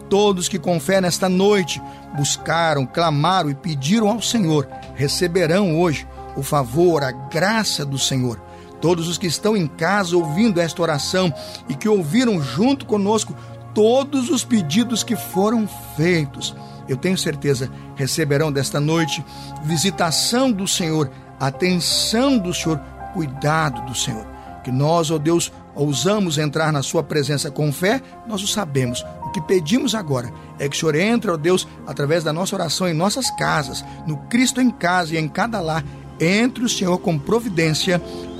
Todos 0.08 0.48
que 0.48 0.58
com 0.58 0.78
fé 0.78 1.00
nesta 1.00 1.28
noite 1.28 1.82
buscaram, 2.16 2.86
clamaram 2.86 3.50
e 3.50 3.54
pediram 3.54 4.08
ao 4.08 4.22
Senhor, 4.22 4.68
receberão 4.94 5.78
hoje 5.78 6.06
o 6.36 6.42
favor, 6.42 7.02
a 7.02 7.10
graça 7.10 7.84
do 7.84 7.98
Senhor. 7.98 8.40
Todos 8.80 9.08
os 9.08 9.18
que 9.18 9.26
estão 9.26 9.56
em 9.56 9.66
casa 9.66 10.16
ouvindo 10.16 10.60
esta 10.60 10.82
oração 10.82 11.32
e 11.68 11.74
que 11.74 11.88
ouviram 11.88 12.42
junto 12.42 12.86
conosco 12.86 13.34
todos 13.74 14.30
os 14.30 14.44
pedidos 14.44 15.02
que 15.02 15.16
foram 15.16 15.68
feitos, 15.96 16.54
eu 16.88 16.96
tenho 16.96 17.18
certeza 17.18 17.70
receberão 17.94 18.52
desta 18.52 18.80
noite 18.80 19.24
visitação 19.64 20.52
do 20.52 20.66
Senhor, 20.66 21.10
atenção 21.38 22.38
do 22.38 22.54
Senhor, 22.54 22.78
cuidado 23.12 23.84
do 23.86 23.94
Senhor. 23.94 24.26
Que 24.62 24.70
nós, 24.70 25.10
ó 25.10 25.18
Deus, 25.18 25.52
ousamos 25.74 26.38
entrar 26.38 26.72
na 26.72 26.82
Sua 26.82 27.02
presença 27.02 27.50
com 27.50 27.72
fé, 27.72 28.00
nós 28.26 28.42
o 28.42 28.48
sabemos. 28.48 29.04
O 29.22 29.30
que 29.30 29.40
pedimos 29.40 29.94
agora 29.94 30.32
é 30.58 30.68
que 30.68 30.76
o 30.76 30.78
Senhor 30.78 30.94
entre, 30.94 31.30
ó 31.30 31.36
Deus, 31.36 31.66
através 31.86 32.24
da 32.24 32.32
nossa 32.32 32.56
oração 32.56 32.88
em 32.88 32.94
nossas 32.94 33.30
casas, 33.30 33.84
no 34.06 34.16
Cristo 34.28 34.60
em 34.60 34.70
casa 34.70 35.14
e 35.14 35.18
em 35.18 35.28
cada 35.28 35.60
lar. 35.60 35.84
Entre 36.18 36.64
o 36.64 36.68
Senhor 36.68 36.98
com 36.98 37.18
providência, 37.18 38.00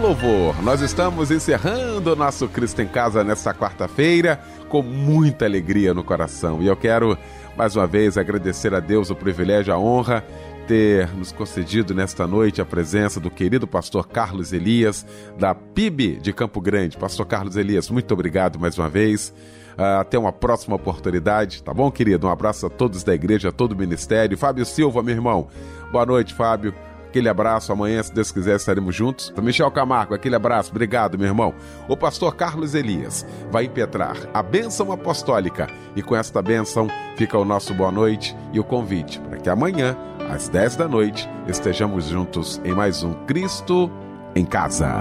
Louvor, 0.00 0.62
nós 0.62 0.80
estamos 0.80 1.30
encerrando 1.30 2.12
o 2.12 2.16
nosso 2.16 2.46
Cristo 2.48 2.80
em 2.80 2.86
Casa 2.86 3.24
nesta 3.24 3.52
quarta-feira 3.52 4.40
com 4.68 4.80
muita 4.80 5.44
alegria 5.44 5.92
no 5.92 6.04
coração. 6.04 6.62
E 6.62 6.66
eu 6.66 6.76
quero 6.76 7.18
mais 7.56 7.74
uma 7.74 7.86
vez 7.86 8.16
agradecer 8.16 8.72
a 8.74 8.80
Deus 8.80 9.10
o 9.10 9.16
privilégio, 9.16 9.74
a 9.74 9.78
honra 9.78 10.24
ter 10.68 11.08
nos 11.16 11.32
concedido 11.32 11.94
nesta 11.94 12.26
noite 12.26 12.60
a 12.60 12.64
presença 12.64 13.18
do 13.18 13.30
querido 13.30 13.66
pastor 13.66 14.06
Carlos 14.06 14.52
Elias, 14.52 15.04
da 15.38 15.54
PIB 15.54 16.20
de 16.20 16.32
Campo 16.32 16.60
Grande. 16.60 16.96
Pastor 16.96 17.26
Carlos 17.26 17.56
Elias, 17.56 17.90
muito 17.90 18.12
obrigado 18.12 18.58
mais 18.58 18.78
uma 18.78 18.88
vez. 18.88 19.34
Ah, 19.76 20.00
até 20.00 20.18
uma 20.18 20.32
próxima 20.32 20.76
oportunidade, 20.76 21.62
tá 21.62 21.72
bom, 21.72 21.90
querido? 21.90 22.26
Um 22.26 22.30
abraço 22.30 22.66
a 22.66 22.70
todos 22.70 23.02
da 23.02 23.14
igreja, 23.14 23.48
a 23.48 23.52
todo 23.52 23.72
o 23.72 23.76
ministério. 23.76 24.36
Fábio 24.36 24.64
Silva, 24.64 25.02
meu 25.02 25.14
irmão. 25.14 25.48
Boa 25.90 26.04
noite, 26.04 26.34
Fábio. 26.34 26.74
Aquele 27.18 27.30
abraço, 27.30 27.72
amanhã, 27.72 28.00
se 28.00 28.14
Deus 28.14 28.30
quiser, 28.30 28.54
estaremos 28.54 28.94
juntos. 28.94 29.34
Michel 29.42 29.68
Camargo, 29.72 30.14
aquele 30.14 30.36
abraço, 30.36 30.70
obrigado, 30.70 31.18
meu 31.18 31.26
irmão. 31.26 31.52
O 31.88 31.96
pastor 31.96 32.36
Carlos 32.36 32.76
Elias 32.76 33.26
vai 33.50 33.64
impetrar 33.64 34.16
a 34.32 34.40
bênção 34.40 34.92
apostólica 34.92 35.66
e 35.96 36.02
com 36.02 36.14
esta 36.14 36.40
bênção 36.40 36.86
fica 37.16 37.36
o 37.36 37.44
nosso 37.44 37.74
boa 37.74 37.90
noite 37.90 38.36
e 38.52 38.60
o 38.60 38.64
convite 38.64 39.18
para 39.18 39.36
que 39.36 39.50
amanhã, 39.50 39.96
às 40.30 40.48
10 40.48 40.76
da 40.76 40.86
noite, 40.86 41.28
estejamos 41.48 42.04
juntos 42.04 42.60
em 42.64 42.72
mais 42.72 43.02
um 43.02 43.12
Cristo 43.26 43.90
em 44.36 44.44
Casa. 44.44 44.94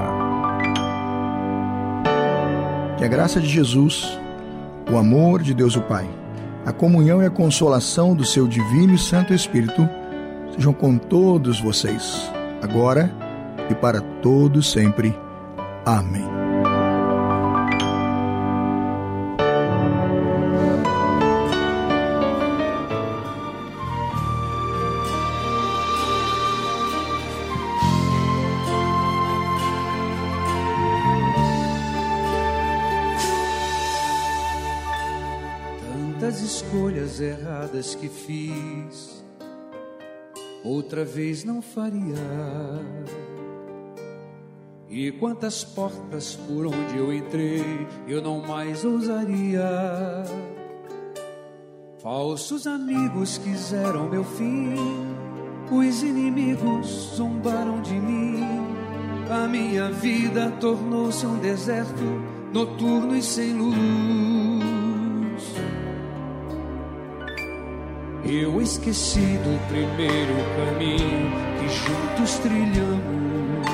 Que 2.97 3.05
a 3.05 3.07
graça 3.07 3.39
de 3.39 3.47
Jesus, 3.47 4.19
o 4.91 4.97
amor 4.97 5.43
de 5.43 5.53
Deus 5.53 5.75
o 5.75 5.81
Pai, 5.83 6.09
a 6.65 6.73
comunhão 6.73 7.21
e 7.21 7.27
a 7.27 7.29
consolação 7.29 8.15
do 8.15 8.25
seu 8.25 8.47
divino 8.47 8.95
e 8.95 8.97
santo 8.97 9.35
Espírito 9.35 9.87
sejam 10.57 10.73
com 10.73 10.97
todos 10.97 11.61
vocês, 11.61 12.31
agora 12.63 13.13
e 13.69 13.75
para 13.75 14.01
todos 14.01 14.71
sempre. 14.71 15.15
Amém. 15.85 16.25
Tantas 36.19 36.41
escolhas 36.41 37.21
erradas 37.21 37.93
que 37.93 38.09
fiz, 38.09 39.16
outra 40.63 41.03
vez 41.03 41.43
não 41.43 41.61
faria. 41.61 42.15
E 44.89 45.11
quantas 45.11 45.63
portas 45.63 46.35
por 46.35 46.65
onde 46.65 46.97
eu 46.97 47.13
entrei 47.13 47.87
eu 48.07 48.21
não 48.21 48.41
mais 48.41 48.85
ousaria. 48.85 50.23
Falsos 52.01 52.65
amigos 52.65 53.37
quiseram 53.37 54.07
meu 54.09 54.23
fim, 54.23 54.75
os 55.71 56.03
inimigos 56.03 56.87
zombaram 57.15 57.81
de 57.81 57.93
mim. 57.93 58.37
A 59.29 59.45
minha 59.45 59.91
vida 59.91 60.51
tornou-se 60.61 61.25
um 61.25 61.37
deserto 61.39 62.03
noturno 62.53 63.15
e 63.17 63.21
sem 63.21 63.53
luz. 63.53 64.76
Eu 68.29 68.61
esqueci 68.61 69.19
do 69.19 69.57
primeiro 69.69 70.35
caminho 70.57 71.31
que 71.57 71.69
juntos 71.69 72.37
trilhamos. 72.39 73.65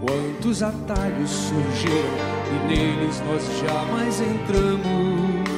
Quantos 0.00 0.62
atalhos 0.62 1.28
surgiram 1.28 2.38
e 2.50 2.66
neles 2.66 3.22
nós 3.26 3.42
jamais 3.60 4.22
entramos. 4.22 5.48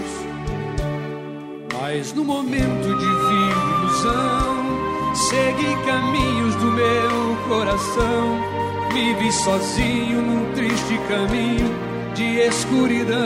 Mas 1.80 2.12
no 2.14 2.24
momento 2.24 2.98
de 2.98 3.06
vil 3.06 3.60
ilusão, 3.78 5.14
segui 5.14 5.76
caminhos 5.86 6.56
do 6.56 6.72
meu 6.72 7.36
coração. 7.48 8.40
Me 8.92 9.14
vi 9.14 9.30
sozinho 9.30 10.20
num 10.20 10.52
triste 10.52 10.98
caminho 11.08 11.72
de 12.12 12.40
escuridão. 12.40 13.20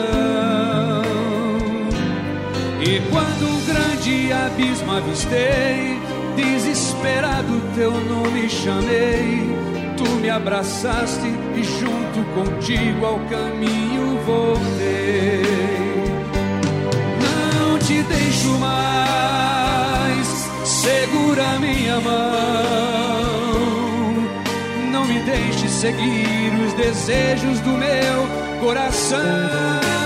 E 2.86 3.00
quando 3.10 3.63
grande 4.04 4.32
abismo 4.32 4.92
avistei, 4.92 5.98
desesperado 6.36 7.62
teu 7.74 7.90
nome 7.90 8.50
chamei. 8.50 9.42
Tu 9.96 10.08
me 10.20 10.28
abraçaste 10.28 11.26
e 11.56 11.64
junto 11.64 12.22
contigo 12.34 13.06
ao 13.06 13.18
caminho 13.20 14.18
voltei. 14.26 15.42
Não 17.22 17.78
te 17.78 18.02
deixo 18.02 18.50
mais, 18.58 20.26
segura 20.64 21.58
minha 21.58 21.98
mão. 22.00 22.24
Não 24.92 25.06
me 25.06 25.20
deixe 25.20 25.66
seguir 25.68 26.52
os 26.66 26.74
desejos 26.74 27.60
do 27.60 27.70
meu 27.70 28.28
coração. 28.60 30.03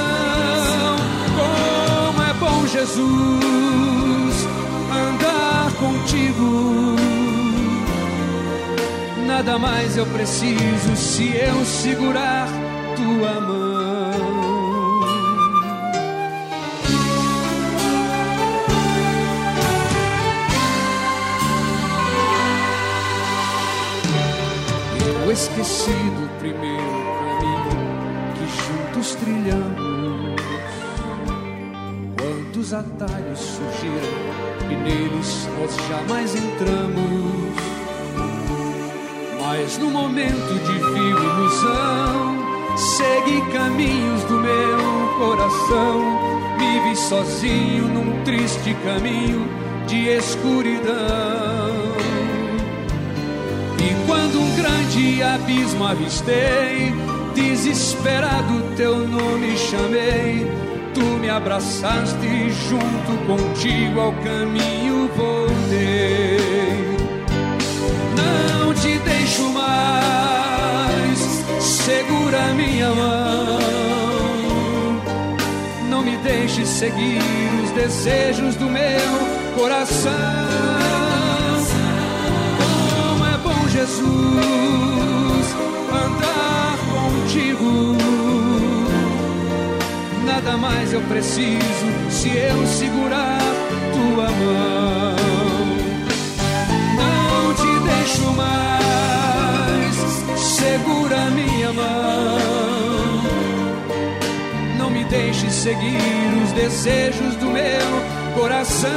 Jesus, 2.71 4.47
andar 4.93 5.73
contigo. 5.79 6.97
Nada 9.27 9.59
mais 9.59 9.97
eu 9.97 10.05
preciso 10.05 10.95
se 10.95 11.29
eu 11.35 11.65
segurar 11.65 12.47
tua 12.95 13.41
mão. 13.41 13.69
Eu 25.25 25.33
esqueci 25.33 26.28
Atalhos 32.73 33.39
surgiram 33.39 34.71
e 34.71 34.77
neles 34.77 35.49
nós 35.59 35.75
jamais 35.89 36.35
entramos. 36.35 37.57
Mas 39.41 39.79
no 39.79 39.91
momento 39.91 40.55
de 40.67 40.73
vil 40.73 41.17
ilusão, 41.17 42.37
segui 42.77 43.41
caminhos 43.53 44.23
do 44.25 44.35
meu 44.35 45.19
coração. 45.19 46.01
Me 46.59 46.81
vi 46.91 46.97
sozinho 46.97 47.89
num 47.89 48.23
triste 48.25 48.77
caminho 48.85 49.49
de 49.87 50.09
escuridão. 50.09 50.93
E 53.79 54.07
quando 54.07 54.41
um 54.41 54.57
grande 54.57 55.23
abismo 55.23 55.87
avistei, 55.87 56.93
desesperado 57.35 58.63
teu 58.77 58.99
nome 58.99 59.57
chamei. 59.57 60.68
Tu 60.99 61.05
me 61.05 61.31
abraçaste 61.31 62.51
junto 62.69 63.13
contigo 63.25 64.01
ao 64.01 64.13
caminho 64.15 65.09
voltei. 65.15 66.39
Não 68.17 68.75
te 68.75 68.99
deixo 68.99 69.49
mais, 69.51 71.19
segura 71.61 72.53
minha 72.55 72.89
mão. 72.91 73.61
Não 75.89 76.03
me 76.03 76.17
deixe 76.17 76.67
seguir 76.67 77.23
os 77.63 77.71
desejos 77.71 78.57
do 78.57 78.65
meu 78.65 79.55
coração. 79.57 80.11
Como 82.59 83.25
é 83.25 83.39
bom, 83.39 83.69
Jesus, 83.69 85.55
andar 85.93 86.77
contigo. 86.91 88.08
Nada 90.41 90.57
mais 90.57 90.93
eu 90.93 91.01
preciso 91.01 91.87
se 92.11 92.29
eu 92.29 92.65
segurar 92.65 93.41
tua 93.93 94.31
mão. 94.31 95.17
Não 96.95 97.55
te 97.55 97.81
deixo 97.89 98.23
mais, 98.37 99.97
segura 100.39 101.29
minha 101.31 101.73
mão. 101.73 102.39
Não 104.79 104.89
me 104.91 105.03
deixe 105.07 105.51
seguir 105.51 105.99
os 106.45 106.53
desejos 106.53 107.35
do 107.35 107.47
meu 107.47 108.41
coração. 108.41 108.89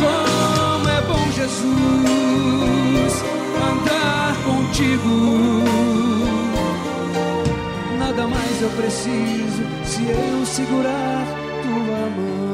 Como 0.00 0.86
é 0.86 1.00
bom, 1.00 1.32
Jesus, 1.32 3.24
andar 3.72 4.36
contigo. 4.44 5.64
Nada 8.04 8.28
mais 8.28 8.60
eu 8.60 8.68
preciso 8.68 9.62
se 9.82 10.02
eu 10.04 10.44
segurar 10.44 11.24
tua 11.62 12.10
mão. 12.10 12.53